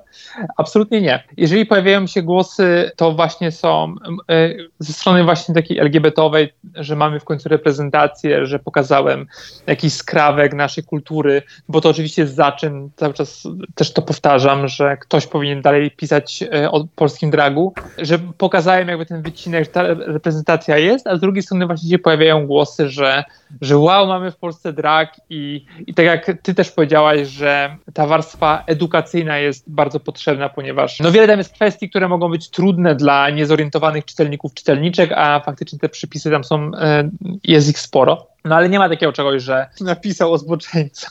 Absolutnie 0.56 1.00
nie. 1.00 1.24
Jeżeli 1.36 1.66
pojawiają 1.66 2.06
się 2.06 2.22
głosy, 2.22 2.90
to 2.96 3.12
właśnie 3.12 3.52
są 3.52 3.94
e, 4.30 4.54
ze 4.78 4.92
strony 4.92 5.24
właśnie 5.24 5.51
takiej 5.54 5.78
LGBT-owej, 5.78 6.52
że 6.74 6.96
mamy 6.96 7.20
w 7.20 7.24
końcu 7.24 7.48
reprezentację, 7.48 8.46
że 8.46 8.58
pokazałem 8.58 9.26
jakiś 9.66 9.92
skrawek 9.92 10.54
naszej 10.54 10.84
kultury, 10.84 11.42
bo 11.68 11.80
to 11.80 11.88
oczywiście 11.88 12.22
jest 12.22 12.34
za 12.34 12.52
czym, 12.52 12.90
cały 12.96 13.14
czas 13.14 13.48
też 13.74 13.92
to 13.92 14.02
powtarzam, 14.02 14.68
że 14.68 14.96
ktoś 14.96 15.26
powinien 15.26 15.62
dalej 15.62 15.90
pisać 15.90 16.44
e, 16.54 16.70
o 16.70 16.84
polskim 16.94 17.30
dragu, 17.30 17.74
że 17.98 18.18
pokazałem 18.18 18.88
jakby 18.88 19.06
ten 19.06 19.22
wycinek, 19.22 19.64
że 19.64 19.70
ta 19.70 19.82
reprezentacja 19.94 20.78
jest, 20.78 21.06
a 21.06 21.16
z 21.16 21.20
drugiej 21.20 21.42
strony 21.42 21.66
właśnie 21.66 21.90
się 21.90 21.98
pojawiają 21.98 22.46
głosy, 22.46 22.88
że, 22.88 23.24
że 23.60 23.78
wow, 23.78 24.06
mamy 24.06 24.30
w 24.30 24.36
Polsce 24.36 24.72
drag 24.72 25.20
i, 25.30 25.64
i 25.86 25.94
tak 25.94 26.06
jak 26.06 26.30
ty 26.42 26.54
też 26.54 26.70
powiedziałaś, 26.70 27.28
że 27.28 27.76
ta 27.94 28.06
warstwa 28.06 28.64
edukacyjna 28.66 29.38
jest 29.38 29.70
bardzo 29.70 30.00
potrzebna, 30.00 30.48
ponieważ 30.48 31.00
no 31.00 31.12
wiele 31.12 31.26
tam 31.26 31.38
jest 31.38 31.54
kwestii, 31.54 31.90
które 31.90 32.08
mogą 32.08 32.28
być 32.28 32.50
trudne 32.50 32.94
dla 32.94 33.30
niezorientowanych 33.30 34.04
czytelników, 34.04 34.54
czytelniczek, 34.54 35.12
a 35.12 35.40
faktycznie 35.42 35.78
te 35.78 35.88
przypisy 35.88 36.30
tam 36.30 36.44
są, 36.44 36.70
e, 36.74 37.10
jest 37.44 37.68
ich 37.68 37.78
sporo. 37.78 38.26
No 38.44 38.56
ale 38.56 38.68
nie 38.68 38.78
ma 38.78 38.88
takiego 38.88 39.12
czegoś, 39.12 39.42
że 39.42 39.66
napisał 39.80 40.32
o 40.32 40.38
zboczeńcach. 40.38 41.10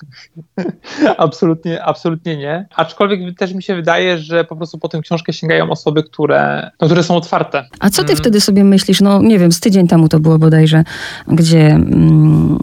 absolutnie, 1.17 1.83
absolutnie 1.83 2.37
nie. 2.37 2.67
Aczkolwiek 2.75 3.37
też 3.37 3.53
mi 3.53 3.63
się 3.63 3.75
wydaje, 3.75 4.17
że 4.17 4.43
po 4.43 4.55
prostu 4.55 4.77
po 4.77 4.89
tę 4.89 5.01
książkę 5.01 5.33
sięgają 5.33 5.69
osoby, 5.69 6.03
które, 6.03 6.71
no, 6.81 6.87
które 6.87 7.03
są 7.03 7.15
otwarte. 7.15 7.65
A 7.79 7.89
co 7.89 8.01
ty 8.01 8.11
mm. 8.11 8.17
wtedy 8.17 8.41
sobie 8.41 8.63
myślisz? 8.63 9.01
No 9.01 9.21
nie 9.21 9.39
wiem, 9.39 9.51
z 9.51 9.59
tydzień 9.59 9.87
temu 9.87 10.09
to 10.09 10.19
było 10.19 10.39
bodajże, 10.39 10.83
gdzie 11.27 11.65
mm, 11.65 12.59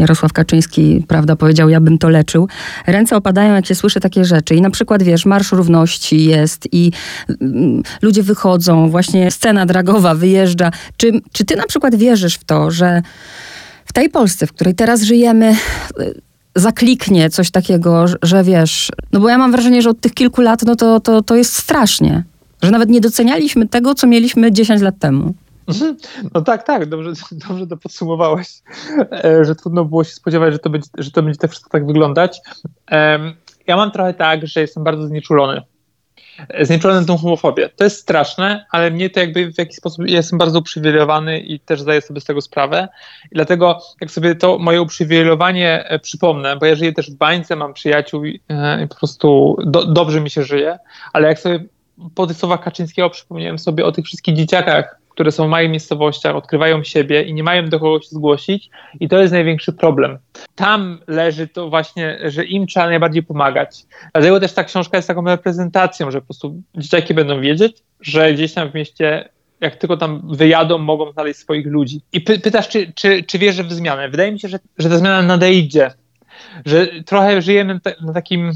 Jarosław 0.00 0.32
Kaczyński, 0.32 1.04
prawda, 1.08 1.36
powiedział, 1.36 1.68
ja 1.68 1.80
bym 1.80 1.98
to 1.98 2.08
leczył. 2.08 2.48
Ręce 2.86 3.16
opadają, 3.16 3.54
jak 3.54 3.66
się 3.66 3.74
słyszy 3.74 4.00
takie 4.00 4.24
rzeczy. 4.24 4.54
I 4.54 4.60
na 4.60 4.70
przykład, 4.70 5.02
wiesz, 5.02 5.26
Marsz 5.26 5.52
Równości 5.52 6.24
jest 6.24 6.68
i 6.72 6.92
mm, 7.40 7.82
ludzie 8.02 8.22
wychodzą, 8.22 8.90
właśnie 8.90 9.30
scena 9.30 9.66
dragowa 9.66 10.14
wyjeżdża. 10.14 10.70
Czy, 10.96 11.12
czy 11.32 11.44
ty 11.44 11.56
na 11.56 11.66
przykład 11.66 11.94
wierzysz 11.94 12.34
w 12.34 12.44
to, 12.44 12.70
że 12.70 13.02
w 13.84 13.92
tej 13.92 14.08
Polsce, 14.08 14.46
w 14.46 14.52
której 14.52 14.74
teraz 14.74 15.02
żyjemy, 15.02 15.56
zakliknie 16.56 17.30
coś 17.30 17.50
takiego, 17.50 18.04
że 18.22 18.44
wiesz, 18.44 18.92
no 19.12 19.20
bo 19.20 19.28
ja 19.28 19.38
mam 19.38 19.52
wrażenie, 19.52 19.82
że 19.82 19.90
od 19.90 20.00
tych 20.00 20.14
kilku 20.14 20.40
lat, 20.40 20.62
no 20.66 20.76
to, 20.76 21.00
to, 21.00 21.22
to 21.22 21.36
jest 21.36 21.52
strasznie. 21.52 22.24
Że 22.62 22.70
nawet 22.70 22.88
nie 22.88 23.00
docenialiśmy 23.00 23.68
tego, 23.68 23.94
co 23.94 24.06
mieliśmy 24.06 24.52
10 24.52 24.82
lat 24.82 24.98
temu. 24.98 25.34
No 26.34 26.40
tak, 26.40 26.62
tak, 26.62 26.86
dobrze, 26.86 27.12
dobrze 27.48 27.66
to 27.66 27.76
podsumowałeś, 27.76 28.48
e, 29.24 29.44
że 29.44 29.54
trudno 29.54 29.84
było 29.84 30.04
się 30.04 30.12
spodziewać, 30.12 30.52
że 30.52 30.58
to 30.58 30.70
będzie, 30.70 30.88
że 30.98 31.10
to 31.10 31.22
będzie 31.22 31.38
tak 31.38 31.50
wszystko 31.50 31.70
tak 31.70 31.86
wyglądać. 31.86 32.40
Ja 33.66 33.76
mam 33.76 33.90
trochę 33.90 34.14
tak, 34.14 34.46
że 34.46 34.60
jestem 34.60 34.84
bardzo 34.84 35.06
znieczulony 35.06 35.62
znieczulony 36.60 37.00
na 37.00 37.06
tą 37.06 37.18
homofobię. 37.18 37.68
To 37.68 37.84
jest 37.84 38.00
straszne, 38.00 38.66
ale 38.70 38.90
mnie 38.90 39.10
to 39.10 39.20
jakby 39.20 39.52
w 39.52 39.58
jakiś 39.58 39.76
sposób, 39.76 40.08
ja 40.08 40.16
jestem 40.16 40.38
bardzo 40.38 40.58
uprzywilejowany 40.58 41.40
i 41.40 41.60
też 41.60 41.80
zdaję 41.80 42.00
sobie 42.00 42.20
z 42.20 42.24
tego 42.24 42.40
sprawę. 42.40 42.88
I 43.24 43.34
dlatego 43.34 43.80
jak 44.00 44.10
sobie 44.10 44.34
to 44.34 44.58
moje 44.58 44.82
uprzywilejowanie 44.82 45.84
e, 45.88 45.98
przypomnę, 45.98 46.56
bo 46.56 46.66
ja 46.66 46.74
żyję 46.74 46.92
też 46.92 47.10
w 47.10 47.14
bańce, 47.14 47.56
mam 47.56 47.74
przyjaciół 47.74 48.24
e, 48.48 48.84
i 48.84 48.88
po 48.88 48.94
prostu 48.94 49.56
do, 49.64 49.84
dobrze 49.84 50.20
mi 50.20 50.30
się 50.30 50.42
żyje, 50.42 50.78
ale 51.12 51.28
jak 51.28 51.38
sobie 51.38 51.64
po 52.14 52.26
tych 52.26 52.36
słowach 52.36 52.62
Kaczyńskiego 52.62 53.10
przypomniałem 53.10 53.58
sobie 53.58 53.86
o 53.86 53.92
tych 53.92 54.04
wszystkich 54.04 54.36
dzieciakach, 54.36 54.99
które 55.10 55.32
są 55.32 55.46
w 55.46 55.50
małych 55.50 55.70
miejscowościach, 55.70 56.36
odkrywają 56.36 56.84
siebie 56.84 57.22
i 57.22 57.34
nie 57.34 57.42
mają 57.42 57.68
do 57.68 57.80
kogo 57.80 58.00
się 58.00 58.08
zgłosić 58.10 58.70
i 59.00 59.08
to 59.08 59.18
jest 59.18 59.32
największy 59.32 59.72
problem. 59.72 60.18
Tam 60.54 60.98
leży 61.06 61.48
to 61.48 61.70
właśnie, 61.70 62.18
że 62.24 62.44
im 62.44 62.66
trzeba 62.66 62.86
najbardziej 62.86 63.22
pomagać. 63.22 63.84
Dlatego 64.12 64.40
też 64.40 64.52
ta 64.52 64.64
książka 64.64 64.98
jest 64.98 65.08
taką 65.08 65.24
reprezentacją, 65.24 66.10
że 66.10 66.20
po 66.20 66.26
prostu 66.26 66.62
dzieciaki 66.74 67.14
będą 67.14 67.40
wiedzieć, 67.40 67.76
że 68.00 68.32
gdzieś 68.32 68.54
tam 68.54 68.70
w 68.70 68.74
mieście 68.74 69.28
jak 69.60 69.76
tylko 69.76 69.96
tam 69.96 70.22
wyjadą, 70.36 70.78
mogą 70.78 71.12
znaleźć 71.12 71.40
swoich 71.40 71.66
ludzi. 71.66 72.00
I 72.12 72.20
py 72.20 72.38
pytasz, 72.38 72.68
czy, 72.68 72.92
czy, 72.94 73.22
czy 73.22 73.38
wierzę 73.38 73.64
w 73.64 73.72
zmianę? 73.72 74.08
Wydaje 74.08 74.32
mi 74.32 74.40
się, 74.40 74.48
że, 74.48 74.58
że 74.78 74.88
ta 74.88 74.98
zmiana 74.98 75.22
nadejdzie 75.22 75.90
że 76.66 76.86
trochę 77.06 77.42
żyjemy 77.42 77.80
na 78.00 78.12
takim, 78.12 78.52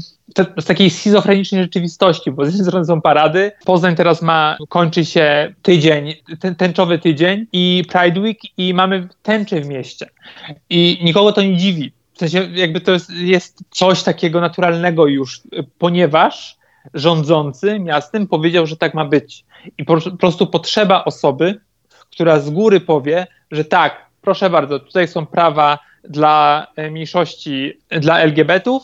w 0.57 0.65
takiej 0.65 0.89
schizofrenicznej 0.89 1.61
rzeczywistości, 1.61 2.31
bo 2.31 2.45
z 2.45 2.47
jednej 2.47 2.65
strony 2.65 2.85
są 2.85 3.01
parady, 3.01 3.51
Poznań 3.65 3.95
teraz 3.95 4.21
ma, 4.21 4.57
kończy 4.69 5.05
się 5.05 5.53
tydzień, 5.61 6.13
ten, 6.39 6.55
tęczowy 6.55 6.99
tydzień 6.99 7.47
i 7.53 7.83
Pride 7.91 8.21
Week 8.21 8.39
i 8.57 8.73
mamy 8.73 9.07
tęczę 9.23 9.61
w 9.61 9.67
mieście. 9.67 10.09
I 10.69 10.99
nikogo 11.03 11.31
to 11.31 11.41
nie 11.41 11.57
dziwi. 11.57 11.91
W 12.13 12.19
sensie 12.19 12.49
jakby 12.53 12.81
to 12.81 12.91
jest, 12.91 13.09
jest 13.09 13.63
coś 13.69 14.03
takiego 14.03 14.41
naturalnego 14.41 15.07
już, 15.07 15.41
ponieważ 15.77 16.57
rządzący 16.93 17.79
miastem 17.79 18.27
powiedział, 18.27 18.67
że 18.67 18.77
tak 18.77 18.93
ma 18.93 19.05
być. 19.05 19.45
I 19.77 19.85
po 19.85 19.97
prostu 20.19 20.47
potrzeba 20.47 21.03
osoby, 21.03 21.59
która 22.11 22.39
z 22.39 22.49
góry 22.49 22.79
powie, 22.79 23.27
że 23.51 23.65
tak, 23.65 24.05
proszę 24.21 24.49
bardzo, 24.49 24.79
tutaj 24.79 25.07
są 25.07 25.25
prawa 25.25 25.79
dla 26.09 26.67
e, 26.75 26.91
mniejszości, 26.91 27.73
dla 27.89 28.19
LGBT-ów 28.19 28.83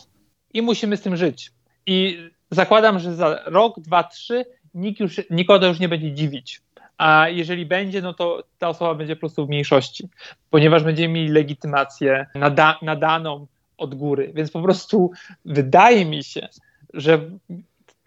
i 0.54 0.62
musimy 0.62 0.96
z 0.96 1.02
tym 1.02 1.16
żyć. 1.16 1.52
I 1.86 2.28
zakładam, 2.50 2.98
że 2.98 3.14
za 3.14 3.38
rok, 3.46 3.80
dwa, 3.80 4.04
trzy 4.04 4.44
nikt 4.74 5.00
już, 5.00 5.20
nikogo 5.30 5.66
już 5.66 5.80
nie 5.80 5.88
będzie 5.88 6.12
dziwić. 6.12 6.60
A 6.98 7.28
jeżeli 7.28 7.66
będzie, 7.66 8.02
no 8.02 8.14
to 8.14 8.44
ta 8.58 8.68
osoba 8.68 8.94
będzie 8.94 9.16
po 9.16 9.20
prostu 9.20 9.46
w 9.46 9.48
mniejszości, 9.48 10.08
ponieważ 10.50 10.82
będziemy 10.82 11.14
mieli 11.14 11.28
legitymację 11.28 12.26
nada, 12.34 12.78
nadaną 12.82 13.46
od 13.78 13.94
góry. 13.94 14.32
Więc 14.34 14.50
po 14.50 14.62
prostu 14.62 15.10
wydaje 15.44 16.04
mi 16.04 16.24
się, 16.24 16.48
że 16.94 17.20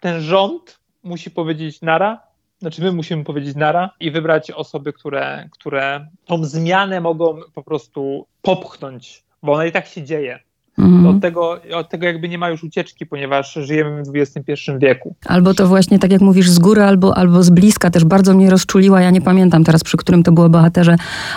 ten 0.00 0.20
rząd 0.20 0.78
musi 1.02 1.30
powiedzieć 1.30 1.82
nara, 1.82 2.25
znaczy 2.58 2.82
my 2.82 2.92
musimy 2.92 3.24
powiedzieć 3.24 3.56
nara 3.56 3.90
i 4.00 4.10
wybrać 4.10 4.50
osoby, 4.50 4.92
które, 4.92 5.48
które 5.52 6.08
tą 6.24 6.44
zmianę 6.44 7.00
mogą 7.00 7.40
po 7.54 7.62
prostu 7.62 8.26
popchnąć, 8.42 9.24
bo 9.42 9.52
ona 9.52 9.66
i 9.66 9.72
tak 9.72 9.86
się 9.86 10.02
dzieje. 10.02 10.45
Mhm. 10.78 11.06
Od, 11.06 11.22
tego, 11.22 11.60
od 11.74 11.88
tego 11.88 12.06
jakby 12.06 12.28
nie 12.28 12.38
ma 12.38 12.48
już 12.48 12.64
ucieczki, 12.64 13.06
ponieważ 13.06 13.54
żyjemy 13.54 14.02
w 14.02 14.16
XXI 14.16 14.52
wieku. 14.78 15.14
Albo 15.26 15.54
to 15.54 15.66
właśnie, 15.66 15.98
tak 15.98 16.12
jak 16.12 16.20
mówisz, 16.20 16.50
z 16.50 16.58
góry, 16.58 16.82
albo, 16.82 17.16
albo 17.16 17.42
z 17.42 17.50
bliska 17.50 17.90
też 17.90 18.04
bardzo 18.04 18.34
mnie 18.34 18.50
rozczuliła. 18.50 19.00
Ja 19.00 19.10
nie 19.10 19.20
pamiętam 19.20 19.64
teraz, 19.64 19.84
przy 19.84 19.96
którym 19.96 20.22
to 20.22 20.32
było 20.32 20.48
bohaterze, 20.48 20.96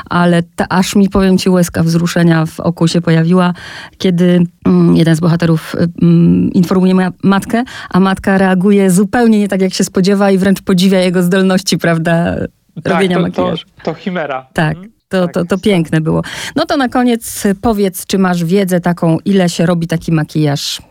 ale 0.09 0.43
ta, 0.43 0.65
aż 0.69 0.95
mi, 0.95 1.09
powiem 1.09 1.37
ci, 1.37 1.49
łezka 1.49 1.83
wzruszenia 1.83 2.45
w 2.45 2.59
oku 2.59 2.87
się 2.87 3.01
pojawiła, 3.01 3.53
kiedy 3.97 4.43
mm, 4.65 4.95
jeden 4.95 5.15
z 5.15 5.19
bohaterów 5.19 5.75
mm, 6.01 6.53
informuje 6.53 6.95
moją 6.95 7.09
matkę, 7.23 7.63
a 7.89 7.99
matka 7.99 8.37
reaguje 8.37 8.91
zupełnie 8.91 9.39
nie 9.39 9.47
tak, 9.47 9.61
jak 9.61 9.73
się 9.73 9.83
spodziewa 9.83 10.31
i 10.31 10.37
wręcz 10.37 10.61
podziwia 10.61 10.99
jego 10.99 11.23
zdolności, 11.23 11.77
prawda, 11.77 12.35
tak, 12.83 12.93
robienia 12.93 13.15
to, 13.15 13.21
makijażu. 13.21 13.65
To, 13.65 13.83
to 13.83 13.93
chimera. 13.93 14.47
Tak. 14.53 14.77
Mhm. 14.77 14.98
To, 15.09 15.27
to, 15.27 15.45
to 15.45 15.57
piękne 15.57 16.01
było. 16.01 16.21
No 16.55 16.65
to 16.65 16.77
na 16.77 16.89
koniec 16.89 17.43
powiedz, 17.61 18.05
czy 18.05 18.17
masz 18.17 18.43
wiedzę 18.43 18.79
taką, 18.79 19.17
ile 19.25 19.49
się 19.49 19.65
robi 19.65 19.87
taki 19.87 20.11
makijaż? 20.11 20.81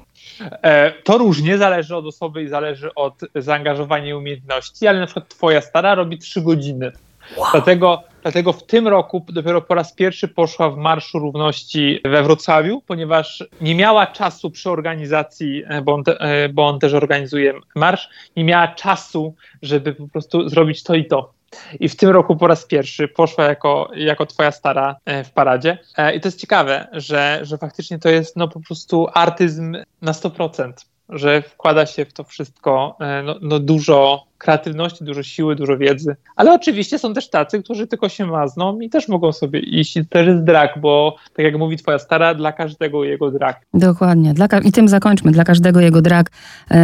E, 0.40 0.92
to 1.04 1.18
różnie, 1.18 1.58
zależy 1.58 1.96
od 1.96 2.06
osoby 2.06 2.42
i 2.42 2.48
zależy 2.48 2.94
od 2.94 3.14
zaangażowania 3.34 4.08
i 4.08 4.12
umiejętności, 4.12 4.86
ale 4.86 5.00
na 5.00 5.06
przykład 5.06 5.28
twoja 5.28 5.60
stara 5.60 5.94
robi 5.94 6.18
3 6.18 6.42
godziny. 6.42 6.92
Wow. 7.36 7.46
Dlatego, 7.52 8.02
dlatego 8.22 8.52
w 8.52 8.66
tym 8.66 8.88
roku 8.88 9.24
dopiero 9.28 9.62
po 9.62 9.74
raz 9.74 9.92
pierwszy 9.92 10.28
poszła 10.28 10.70
w 10.70 10.76
Marszu 10.76 11.18
Równości 11.18 12.00
we 12.04 12.22
Wrocławiu, 12.22 12.82
ponieważ 12.86 13.44
nie 13.60 13.74
miała 13.74 14.06
czasu 14.06 14.50
przy 14.50 14.70
organizacji, 14.70 15.62
e, 15.68 15.82
bo 15.82 15.94
on, 15.94 16.04
te, 16.04 16.20
e, 16.20 16.48
bo 16.48 16.66
on 16.66 16.78
też 16.78 16.94
organizuje 16.94 17.54
marsz, 17.74 18.08
nie 18.36 18.44
miała 18.44 18.68
czasu, 18.68 19.34
żeby 19.62 19.94
po 19.94 20.08
prostu 20.08 20.48
zrobić 20.48 20.82
to 20.82 20.94
i 20.94 21.04
to. 21.04 21.37
I 21.80 21.88
w 21.88 21.96
tym 21.96 22.10
roku 22.10 22.36
po 22.36 22.46
raz 22.46 22.66
pierwszy 22.66 23.08
poszła 23.08 23.44
jako, 23.44 23.90
jako 23.96 24.26
twoja 24.26 24.50
stara 24.50 24.96
e, 25.04 25.24
w 25.24 25.30
paradzie. 25.30 25.78
E, 25.96 26.14
I 26.14 26.20
to 26.20 26.28
jest 26.28 26.40
ciekawe, 26.40 26.86
że, 26.92 27.40
że 27.42 27.58
faktycznie 27.58 27.98
to 27.98 28.08
jest 28.08 28.36
no 28.36 28.48
po 28.48 28.60
prostu 28.60 29.06
artyzm 29.14 29.76
na 30.02 30.12
100%, 30.12 30.72
że 31.08 31.42
wkłada 31.42 31.86
się 31.86 32.04
w 32.04 32.12
to 32.12 32.24
wszystko 32.24 32.96
e, 33.00 33.22
no, 33.22 33.34
no 33.40 33.58
dużo 33.58 34.24
kreatywności, 34.38 35.04
dużo 35.04 35.22
siły, 35.22 35.56
dużo 35.56 35.76
wiedzy. 35.76 36.16
Ale 36.36 36.54
oczywiście 36.54 36.98
są 36.98 37.14
też 37.14 37.30
tacy, 37.30 37.62
którzy 37.62 37.86
tylko 37.86 38.08
się 38.08 38.26
mazną 38.26 38.80
i 38.80 38.90
też 38.90 39.08
mogą 39.08 39.32
sobie 39.32 39.60
iść. 39.60 39.96
I 39.96 40.06
też 40.06 40.26
jest 40.26 40.44
drag, 40.44 40.80
bo 40.80 41.16
tak 41.34 41.44
jak 41.44 41.58
mówi 41.58 41.76
twoja 41.76 41.98
stara, 41.98 42.34
dla 42.34 42.52
każdego 42.52 43.04
jego 43.04 43.30
drag. 43.30 43.60
Dokładnie. 43.74 44.34
Dla, 44.34 44.46
I 44.64 44.72
tym 44.72 44.88
zakończmy. 44.88 45.32
Dla 45.32 45.44
każdego 45.44 45.80
jego 45.80 46.02
drag. 46.02 46.30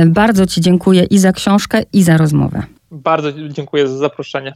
Bardzo 0.07 0.47
ci 0.47 0.61
dziękuję 0.61 1.05
i 1.05 1.19
za 1.19 1.33
książkę, 1.33 1.83
i 1.93 2.03
za 2.03 2.17
rozmowę. 2.17 2.63
Bardzo 2.95 3.33
dziękuję 3.49 3.89
za 3.89 3.97
zaproszenie. 3.99 4.55